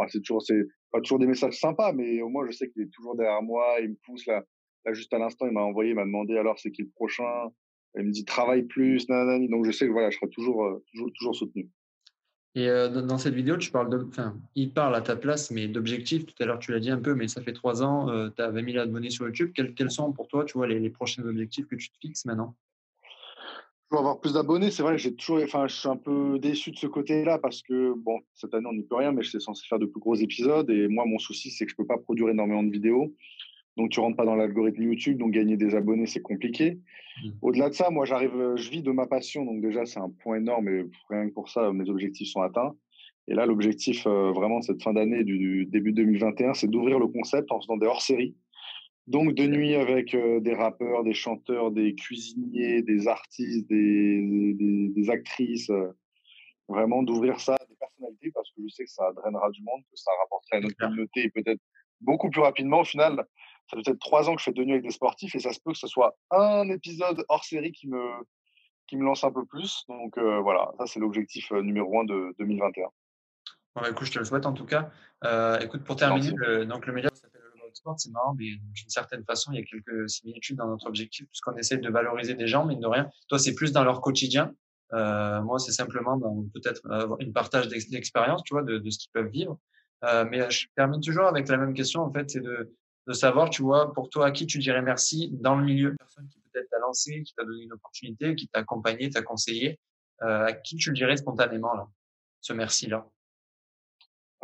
c'est 0.09 0.21
toujours, 0.21 0.43
c'est 0.43 0.63
pas 0.91 1.01
toujours 1.01 1.19
des 1.19 1.27
messages 1.27 1.59
sympas, 1.59 1.93
mais 1.93 2.23
au 2.23 2.29
moins, 2.29 2.47
je 2.47 2.53
sais 2.53 2.71
qu'il 2.71 2.83
est 2.83 2.91
toujours 2.93 3.17
derrière 3.17 3.43
moi, 3.43 3.77
il 3.81 3.91
me 3.91 3.97
pousse 4.05 4.27
là. 4.27 4.43
Là, 4.85 4.93
juste 4.93 5.13
à 5.13 5.19
l'instant, 5.19 5.47
il 5.47 5.53
m'a 5.53 5.63
envoyé, 5.63 5.91
il 5.91 5.97
m'a 5.97 6.05
demandé 6.05 6.39
alors 6.39 6.59
c'est 6.59 6.71
qui 6.71 6.83
le 6.83 6.91
prochain? 6.91 7.51
Il 7.97 8.05
me 8.05 8.13
dit 8.13 8.25
travaille 8.25 8.63
plus, 8.65 9.09
nanani. 9.09 9.49
Donc 9.49 9.65
je 9.67 9.73
sais 9.73 9.87
que 9.87 9.93
voilà, 9.93 10.11
je 10.11 10.17
serai 10.17 10.31
toujours, 10.31 10.65
euh, 10.65 10.85
toujours, 10.93 11.11
toujours 11.19 11.35
soutenu. 11.35 11.69
Et 12.57 12.71
euh, 12.71 12.88
dans 12.88 13.19
cette 13.19 13.35
vidéo, 13.35 13.59
tu 13.59 13.71
parles 13.71 13.90
de, 13.90 14.07
enfin, 14.09 14.35
il 14.55 14.73
parle 14.73 14.97
à 14.97 15.03
ta 15.03 15.14
place, 15.14 15.51
mais 15.51 15.69
d'objectifs. 15.69 16.25
Tout 16.25 16.42
à 16.42 16.47
l'heure, 16.47 16.59
tu 16.59 16.73
l'as 16.73 16.81
dit 16.81 16.90
un 16.90 16.99
peu, 16.99 17.14
mais 17.14 17.29
ça 17.29 17.42
fait 17.42 17.53
trois 17.53 17.83
ans, 17.83 18.09
euh, 18.09 18.31
tu 18.35 18.40
as 18.40 18.49
20 18.49 18.73
000 18.73 18.79
abonnés 18.83 19.11
sur 19.11 19.27
YouTube. 19.27 19.53
Quels, 19.55 19.90
sont 19.90 20.11
pour 20.12 20.27
toi, 20.27 20.47
tu 20.47 20.55
vois, 20.55 20.66
les, 20.66 20.88
prochains 20.88 21.23
objectifs 21.25 21.66
que 21.66 21.77
tu 21.77 21.90
te 21.90 21.99
fixes 22.01 22.25
maintenant? 22.25 22.55
Veux 23.90 23.99
avoir 23.99 24.21
plus 24.21 24.33
d'abonnés. 24.33 24.71
C'est 24.71 24.83
vrai 24.83 24.97
j'ai 24.97 25.14
toujours, 25.14 25.42
enfin, 25.45 25.69
je 25.69 25.75
suis 25.77 25.88
un 25.88 25.99
peu 25.99 26.38
déçu 26.38 26.71
de 26.71 26.79
ce 26.79 26.87
côté-là 26.87 27.38
parce 27.38 27.61
que 27.62 27.92
bon, 27.95 28.21
cette 28.35 28.55
année, 28.55 28.66
on 28.66 28.73
n'y 28.73 28.83
peut 28.83 28.97
rien, 28.97 29.12
mais 29.12 29.23
je 29.23 29.29
suis 29.29 29.40
censé 29.40 29.64
faire 29.69 29.79
de 29.79 29.87
plus 29.87 30.01
gros 30.01 30.14
épisodes. 30.14 30.69
Et 30.71 30.88
moi, 30.88 31.05
mon 31.07 31.19
souci, 31.19 31.51
c'est 31.51 31.66
que 31.66 31.73
je 31.73 31.77
peux 31.77 31.87
pas 31.87 31.99
produire 31.99 32.31
énormément 32.31 32.62
de 32.62 32.71
vidéos. 32.71 33.14
Donc, 33.77 33.91
tu 33.91 34.01
rentres 34.01 34.17
pas 34.17 34.25
dans 34.25 34.37
l'algorithme 34.37 34.83
YouTube, 34.83 35.19
donc 35.19 35.33
gagner 35.33 35.57
des 35.57 35.75
abonnés, 35.75 36.07
c'est 36.07 36.23
compliqué. 36.23 36.79
Mmh. 37.23 37.29
Au-delà 37.43 37.69
de 37.69 37.75
ça, 37.75 37.91
moi, 37.91 38.07
j'arrive, 38.07 38.35
euh, 38.35 38.57
je 38.57 38.71
vis 38.71 38.83
de 38.83 38.91
ma 38.91 39.07
passion, 39.07 39.45
donc 39.45 39.61
déjà, 39.61 39.85
c'est 39.85 40.01
un 40.01 40.09
point 40.09 40.39
énorme. 40.39 40.69
Et 40.69 40.85
rien 41.11 41.29
que 41.29 41.35
pour 41.35 41.51
ça, 41.51 41.73
mes 41.73 41.89
objectifs 41.91 42.29
sont 42.29 42.41
atteints. 42.41 42.75
Et 43.29 43.35
là, 43.35 43.45
l'objectif 43.45 44.07
euh, 44.07 44.33
vraiment 44.33 44.62
cette 44.62 44.83
fin 44.83 44.95
d'année, 44.95 45.25
du, 45.25 45.67
début 45.67 45.93
2021, 45.93 46.55
c'est 46.55 46.69
d'ouvrir 46.69 46.99
le 46.99 47.09
concept 47.09 47.53
en 47.53 47.61
faisant 47.61 47.77
des 47.77 47.87
hors-séries. 47.87 48.35
Donc, 49.09 49.35
de 49.35 49.47
nuit 49.47 49.75
avec 49.75 50.15
euh, 50.15 50.41
des 50.41 50.55
rappeurs, 50.55 51.05
des 51.05 51.15
chanteurs, 51.15 51.71
des 51.71 51.95
cuisiniers, 51.95 52.83
des 52.83 53.09
artistes, 53.09 53.69
des, 53.69 54.55
des, 54.55 54.89
des 54.89 55.11
actrices. 55.11 55.71
vraiment 56.67 57.03
d'ouvrir 57.03 57.41
ça 57.41 57.55
à 57.55 57.65
des 57.67 57.77
personnalités 57.79 58.31
parce 58.33 58.51
que 58.53 58.62
je 58.62 58.69
sais 58.69 58.85
que 58.85 58.91
ça 58.91 59.12
drainera 59.12 59.51
du 59.51 59.62
monde, 59.62 59.83
que 59.83 59.97
ça 59.97 60.11
rapporterait 60.23 60.57
à 60.57 60.61
notre 60.61 60.77
communauté 60.77 61.25
et 61.25 61.31
peut-être 61.31 61.61
beaucoup 62.01 62.31
plus 62.31 62.41
rapidement 62.41 62.81
au 62.81 62.85
final 62.85 63.27
ça 63.69 63.77
fait 63.77 63.83
peut-être 63.83 63.99
trois 63.99 64.29
ans 64.29 64.35
que 64.35 64.41
je 64.41 64.45
fais 64.45 64.53
de 64.53 64.63
nuit 64.63 64.73
avec 64.73 64.85
des 64.85 64.91
sportifs 64.91 65.35
et 65.35 65.39
ça 65.39 65.53
se 65.53 65.61
peut 65.61 65.73
que 65.73 65.79
ce 65.79 65.87
soit 65.87 66.17
un 66.31 66.69
épisode 66.69 67.25
hors 67.29 67.45
série 67.45 67.73
qui 67.73 67.89
me, 67.89 68.11
qui 68.87 68.97
me 68.97 69.05
lance 69.05 69.25
un 69.25 69.33
peu 69.33 69.45
plus. 69.45 69.85
Donc 69.89 70.17
euh, 70.19 70.41
voilà, 70.41 70.71
ça 70.79 70.87
c'est 70.87 71.01
l'objectif 71.01 71.51
euh, 71.53 71.63
numéro 71.63 72.01
un 72.01 72.05
de 72.05 72.35
2021. 72.39 72.85
Bon, 72.85 73.83
bah, 73.83 73.91
écoute, 73.91 74.07
je 74.07 74.13
te 74.13 74.19
le 74.19 74.25
souhaite 74.25 74.47
en 74.47 74.53
tout 74.53 74.67
cas. 74.67 74.91
Euh, 75.25 75.59
écoute, 75.61 75.85
pour 75.85 75.97
terminer, 75.97 76.33
le, 76.37 76.65
donc 76.65 76.87
le 76.87 76.93
média 76.93 77.11
s'appelle 77.13 77.43
le 77.43 77.75
Sport, 77.75 77.99
c'est 77.99 78.11
marrant, 78.11 78.35
mais 78.35 78.53
d'une 78.55 78.89
certaine 78.89 79.25
façon, 79.25 79.53
il 79.53 79.59
y 79.59 79.63
a 79.63 79.65
quelques 79.65 80.09
similitudes 80.09 80.57
dans 80.57 80.69
notre 80.69 80.87
objectif, 80.87 81.27
puisqu'on 81.27 81.57
essaie 81.57 81.77
de 81.77 81.91
valoriser 81.91 82.35
des 82.35 82.47
gens, 82.47 82.65
mais 82.65 82.77
de 82.77 82.87
rien. 82.87 83.11
Toi, 83.29 83.39
c'est 83.39 83.55
plus 83.55 83.73
dans 83.73 83.85
leur 83.85 84.01
quotidien. 84.01 84.55
Euh, 84.93 85.43
moi, 85.43 85.59
c'est 85.59 85.73
simplement 85.73 86.19
peut-être 86.55 86.81
une 87.21 87.33
partage 87.33 87.69
d'expérience, 87.69 88.45
tu 88.45 88.55
vois, 88.55 88.63
de, 88.63 88.79
de 88.79 88.91
ce 88.91 88.99
qu'ils 88.99 89.11
peuvent 89.13 89.29
vivre. 89.29 89.59
Euh, 90.05 90.25
mais 90.29 90.49
je 90.51 90.67
termine 90.77 91.01
toujours 91.01 91.27
avec 91.27 91.49
la 91.49 91.57
même 91.57 91.75
question, 91.75 92.03
en 92.03 92.13
fait, 92.13 92.31
c'est 92.31 92.41
de 92.41 92.73
de 93.07 93.12
savoir, 93.12 93.51
tu 93.51 93.62
vois, 93.62 93.92
pour 93.92 94.11
toi, 94.11 94.27
à 94.27 94.31
qui 94.33 94.47
tu 94.47 94.59
dirais 94.59 94.83
merci 94.83 95.31
dans 95.33 95.55
le 95.55 95.64
milieu, 95.64 95.95
personne 95.97 96.27
qui 96.29 96.40
peut-être 96.53 96.69
t'a 96.69 96.79
lancé, 96.79 97.23
qui 97.23 97.35
t'a 97.35 97.45
donné 97.45 97.64
une 97.64 97.73
opportunité, 97.73 98.35
qui 98.35 98.49
t'a 98.49 98.61
accompagné, 98.61 99.11
t'a 99.11 99.23
conseillé, 99.23 99.79
euh, 100.23 100.47
à 100.47 100.53
qui 100.53 100.77
tu 100.77 100.90
le 100.90 100.97
dirais 100.97 101.16
spontanément, 101.16 101.75
là, 101.75 101.88
ce 102.40 102.53
merci-là? 102.53 103.07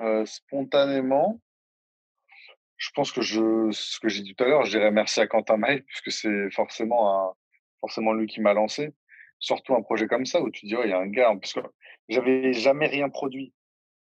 Euh, 0.00 0.24
Spontanément, 0.26 1.40
je 2.76 2.90
pense 2.94 3.12
que 3.12 3.20
je, 3.20 3.70
ce 3.72 3.98
que 4.00 4.08
j'ai 4.08 4.22
dit 4.22 4.34
tout 4.34 4.44
à 4.44 4.48
l'heure, 4.48 4.64
je 4.64 4.70
dirais 4.70 4.90
merci 4.90 5.20
à 5.20 5.26
Quentin 5.26 5.56
Mail, 5.56 5.84
puisque 5.84 6.12
c'est 6.12 6.50
forcément, 6.50 7.36
forcément 7.80 8.12
lui 8.12 8.26
qui 8.26 8.40
m'a 8.40 8.54
lancé. 8.54 8.94
Surtout 9.38 9.74
un 9.74 9.82
projet 9.82 10.06
comme 10.06 10.26
ça, 10.26 10.40
où 10.40 10.50
tu 10.50 10.66
dis, 10.66 10.76
oh, 10.76 10.82
il 10.84 10.90
y 10.90 10.92
a 10.92 10.98
un 10.98 11.08
gars, 11.08 11.34
parce 11.40 11.52
que 11.52 11.60
j'avais 12.08 12.52
jamais 12.52 12.86
rien 12.86 13.08
produit. 13.08 13.52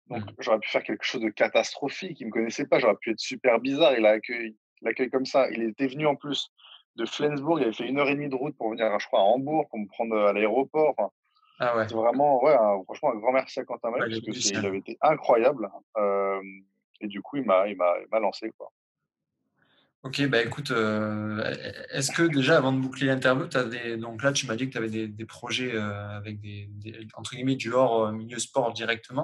Donc, 0.07 0.23
mmh. 0.23 0.35
j'aurais 0.39 0.59
pu 0.59 0.69
faire 0.69 0.83
quelque 0.83 1.03
chose 1.03 1.21
de 1.21 1.29
catastrophique. 1.29 2.19
Il 2.19 2.27
me 2.27 2.31
connaissait 2.31 2.65
pas. 2.65 2.79
J'aurais 2.79 2.97
pu 2.99 3.11
être 3.11 3.19
super 3.19 3.59
bizarre. 3.59 3.93
Il 3.97 4.05
a 4.05 4.11
accueilli 4.11 4.57
l'accueil 4.81 5.09
comme 5.09 5.25
ça. 5.25 5.49
Il 5.51 5.63
était 5.63 5.87
venu 5.87 6.05
en 6.07 6.15
plus 6.15 6.51
de 6.95 7.05
Flensburg. 7.05 7.59
Il 7.59 7.63
avait 7.63 7.73
fait 7.73 7.87
une 7.87 7.99
heure 7.99 8.09
et 8.09 8.15
demie 8.15 8.29
de 8.29 8.35
route 8.35 8.55
pour 8.57 8.71
venir, 8.71 8.99
je 8.99 9.07
crois, 9.07 9.19
à 9.19 9.23
Hambourg, 9.23 9.67
pour 9.69 9.79
me 9.79 9.87
prendre 9.87 10.17
à 10.17 10.33
l'aéroport. 10.33 10.95
ah 11.59 11.77
ouais. 11.77 11.87
vraiment, 11.87 12.43
ouais, 12.43 12.55
franchement, 12.85 13.11
un 13.13 13.17
grand 13.17 13.31
merci 13.31 13.59
à 13.59 13.65
Quentin 13.65 13.91
Maille, 13.91 14.21
parce 14.21 14.37
qu'il 14.39 14.65
avait 14.65 14.79
été 14.79 14.97
incroyable. 15.01 15.69
Euh, 15.97 16.41
et 16.99 17.07
du 17.07 17.21
coup, 17.21 17.37
il 17.37 17.45
m'a, 17.45 17.67
il 17.67 17.77
m'a, 17.77 18.19
lancé, 18.19 18.51
quoi. 18.57 18.71
Ok, 20.03 20.25
bah 20.29 20.41
écoute, 20.41 20.71
euh, 20.71 21.53
est-ce 21.91 22.11
que 22.11 22.23
déjà 22.23 22.57
avant 22.57 22.73
de 22.73 22.79
boucler 22.79 23.05
l'interview, 23.05 23.47
tu 23.47 23.55
as 23.55 23.65
des. 23.65 23.97
Donc 23.97 24.23
là, 24.23 24.33
tu 24.33 24.47
m'as 24.47 24.55
dit 24.55 24.65
que 24.65 24.71
tu 24.71 24.79
avais 24.79 24.89
des, 24.89 25.25
projets 25.25 25.75
euh, 25.75 26.17
avec 26.17 26.39
des, 26.39 26.67
entre 27.13 27.35
guillemets, 27.35 27.55
du 27.55 27.71
hors 27.71 28.05
euh, 28.05 28.11
milieu 28.11 28.39
sport 28.39 28.73
directement. 28.73 29.23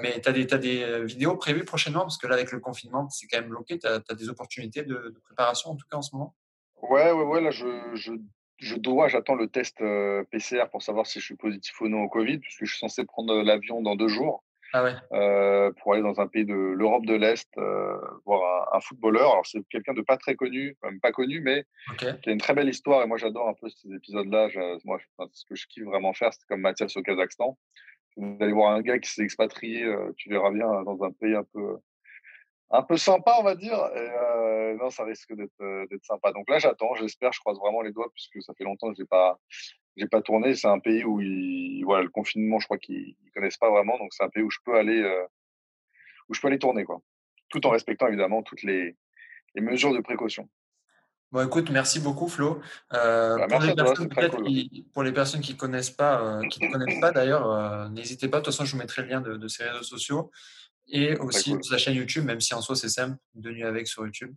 mais 0.00 0.20
tu 0.20 0.28
as, 0.28 0.54
as, 0.54 0.58
des 0.58 1.04
vidéos 1.04 1.34
prévues 1.36 1.64
prochainement? 1.64 2.02
Parce 2.02 2.16
que 2.16 2.28
là, 2.28 2.36
avec 2.36 2.52
le 2.52 2.60
confinement, 2.60 3.08
c'est 3.08 3.26
quand 3.26 3.40
même 3.40 3.48
bloqué. 3.48 3.80
Tu 3.80 3.88
as, 3.88 3.98
des 4.14 4.28
opportunités 4.28 4.84
de, 4.84 4.94
de, 4.94 5.20
préparation 5.24 5.70
en 5.70 5.74
tout 5.74 5.86
cas 5.90 5.96
en 5.96 6.02
ce 6.02 6.14
moment? 6.14 6.36
Ouais, 6.80 7.10
ouais, 7.10 7.24
ouais. 7.24 7.40
Là, 7.40 7.50
je, 7.50 7.66
je, 7.94 8.12
je 8.58 8.76
dois, 8.76 9.08
j'attends 9.08 9.34
le 9.34 9.48
test 9.48 9.78
PCR 10.30 10.66
pour 10.70 10.80
savoir 10.80 11.08
si 11.08 11.18
je 11.18 11.24
suis 11.24 11.36
positif 11.36 11.80
ou 11.80 11.88
non 11.88 12.02
au 12.02 12.08
Covid, 12.08 12.38
puisque 12.38 12.66
je 12.66 12.70
suis 12.70 12.78
censé 12.78 13.04
prendre 13.04 13.42
l'avion 13.42 13.82
dans 13.82 13.96
deux 13.96 14.06
jours. 14.06 14.44
Ah 14.74 14.84
ouais. 14.84 14.94
euh, 15.12 15.72
pour 15.80 15.94
aller 15.94 16.02
dans 16.02 16.20
un 16.20 16.26
pays 16.26 16.44
de 16.44 16.52
l'Europe 16.52 17.06
de 17.06 17.14
l'Est, 17.14 17.48
euh, 17.56 17.96
voir 18.26 18.68
un, 18.72 18.76
un, 18.76 18.80
footballeur. 18.80 19.32
Alors 19.32 19.46
c'est 19.46 19.66
quelqu'un 19.70 19.94
de 19.94 20.02
pas 20.02 20.18
très 20.18 20.34
connu, 20.34 20.76
même 20.82 21.00
pas 21.00 21.12
connu, 21.12 21.40
mais 21.40 21.64
qui 21.96 22.06
a 22.06 22.32
une 22.32 22.38
très 22.38 22.54
belle 22.54 22.68
histoire. 22.68 23.02
Et 23.02 23.06
moi 23.06 23.16
j'adore 23.16 23.48
un 23.48 23.54
peu 23.54 23.68
ces 23.70 23.92
épisodes-là. 23.94 24.48
Moi, 24.84 24.98
ce 25.32 25.44
que 25.46 25.54
je 25.54 25.66
kiffe 25.68 25.84
vraiment 25.84 26.12
faire, 26.12 26.32
c'est 26.34 26.46
comme 26.48 26.60
Mathias 26.60 26.96
au 26.96 27.02
Kazakhstan. 27.02 27.56
Vous 28.16 28.36
allez 28.40 28.52
voir 28.52 28.72
un 28.72 28.82
gars 28.82 28.98
qui 28.98 29.10
s'est 29.10 29.22
expatrié, 29.22 29.84
euh, 29.84 30.12
tu 30.16 30.28
verras 30.28 30.50
bien 30.50 30.66
dans 30.82 31.02
un 31.02 31.12
pays 31.12 31.34
un 31.34 31.44
peu 31.44 31.78
un 32.70 32.82
peu 32.82 32.98
sympa, 32.98 33.36
on 33.38 33.44
va 33.44 33.54
dire. 33.54 33.78
Et 33.96 34.76
non, 34.78 34.90
ça 34.90 35.04
risque 35.04 35.32
d'être 35.34 36.04
sympa. 36.04 36.32
Donc 36.32 36.50
là, 36.50 36.58
j'attends, 36.58 36.94
j'espère, 36.96 37.32
je 37.32 37.40
croise 37.40 37.58
vraiment 37.58 37.80
les 37.80 37.92
doigts 37.92 38.10
puisque 38.12 38.42
ça 38.42 38.52
fait 38.52 38.64
longtemps 38.64 38.90
que 38.90 38.96
j'ai 38.98 39.06
pas 39.06 39.38
j'ai 39.98 40.06
pas 40.06 40.22
tourné. 40.22 40.54
C'est 40.54 40.68
un 40.68 40.78
pays 40.78 41.04
où 41.04 41.20
ils, 41.20 41.82
voilà, 41.84 42.04
le 42.04 42.10
confinement, 42.10 42.58
je 42.58 42.66
crois 42.66 42.78
qu'ils 42.78 43.16
connaissent 43.34 43.58
pas 43.58 43.70
vraiment. 43.70 43.98
Donc 43.98 44.12
c'est 44.12 44.24
un 44.24 44.28
pays 44.28 44.42
où 44.42 44.50
je 44.50 44.58
peux 44.64 44.76
aller, 44.76 45.02
euh, 45.02 45.24
où 46.28 46.34
je 46.34 46.40
peux 46.40 46.48
aller 46.48 46.58
tourner, 46.58 46.84
quoi. 46.84 47.00
Tout 47.48 47.66
en 47.66 47.70
respectant 47.70 48.06
évidemment 48.06 48.42
toutes 48.42 48.62
les, 48.62 48.96
les 49.54 49.60
mesures 49.60 49.92
de 49.92 50.00
précaution. 50.00 50.48
Bon, 51.30 51.46
écoute, 51.46 51.70
merci 51.70 52.00
beaucoup, 52.00 52.28
Flo. 52.28 52.60
Euh, 52.94 53.36
bah, 53.36 53.46
pour, 53.48 53.60
les 53.60 53.74
personnes, 53.74 54.08
qui, 54.08 54.86
pour, 54.94 55.02
les 55.02 55.12
personnes, 55.12 55.40
qui 55.42 55.56
connaissent 55.56 55.90
pas, 55.90 56.22
euh, 56.22 56.48
qui 56.48 56.64
ne 56.64 56.72
connaissent 56.72 57.00
pas 57.00 57.12
d'ailleurs, 57.12 57.90
n'hésitez 57.90 58.28
pas. 58.28 58.38
De 58.38 58.44
toute 58.44 58.54
façon, 58.54 58.64
je 58.64 58.72
vous 58.72 58.78
mettrai 58.78 59.02
le 59.02 59.08
lien 59.08 59.20
de, 59.20 59.36
de 59.36 59.48
ces 59.48 59.64
réseaux 59.64 59.82
sociaux 59.82 60.30
et 60.86 61.16
aussi 61.16 61.54
de 61.54 61.62
sa 61.62 61.76
chaîne 61.76 61.94
YouTube, 61.94 62.24
même 62.24 62.40
si 62.40 62.54
en 62.54 62.62
soi 62.62 62.76
c'est 62.76 62.88
simple, 62.88 63.18
de 63.34 63.50
nuit 63.50 63.64
avec 63.64 63.88
sur 63.88 64.06
YouTube. 64.06 64.34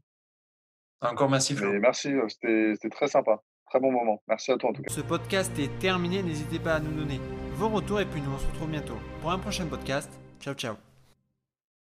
Encore 1.00 1.30
merci, 1.30 1.56
Flo. 1.56 1.72
merci, 1.80 2.14
c'était 2.28 2.90
très 2.90 3.08
sympa 3.08 3.42
très 3.72 3.80
bon 3.80 3.92
moment. 3.92 4.22
Merci 4.28 4.52
à 4.52 4.58
toi 4.58 4.72
en 4.72 4.74
tout 4.74 4.84
cas. 4.84 4.94
Ce 4.94 5.02
podcast 5.02 5.58
est 5.58 5.80
terminé. 5.80 6.22
N'hésitez 6.22 6.60
pas 6.60 6.76
à 6.76 6.80
nous 6.80 6.92
donner 6.92 7.20
vos 7.56 7.70
retours 7.70 8.02
et 8.02 8.06
puis 8.06 8.22
nous 8.22 8.32
on 8.32 8.38
se 8.38 8.48
retrouve 8.48 8.70
bientôt 8.70 8.98
pour 9.22 9.32
un 9.32 9.40
prochain 9.40 9.66
podcast. 9.66 10.12
Ciao 10.42 10.54
ciao. 10.54 10.91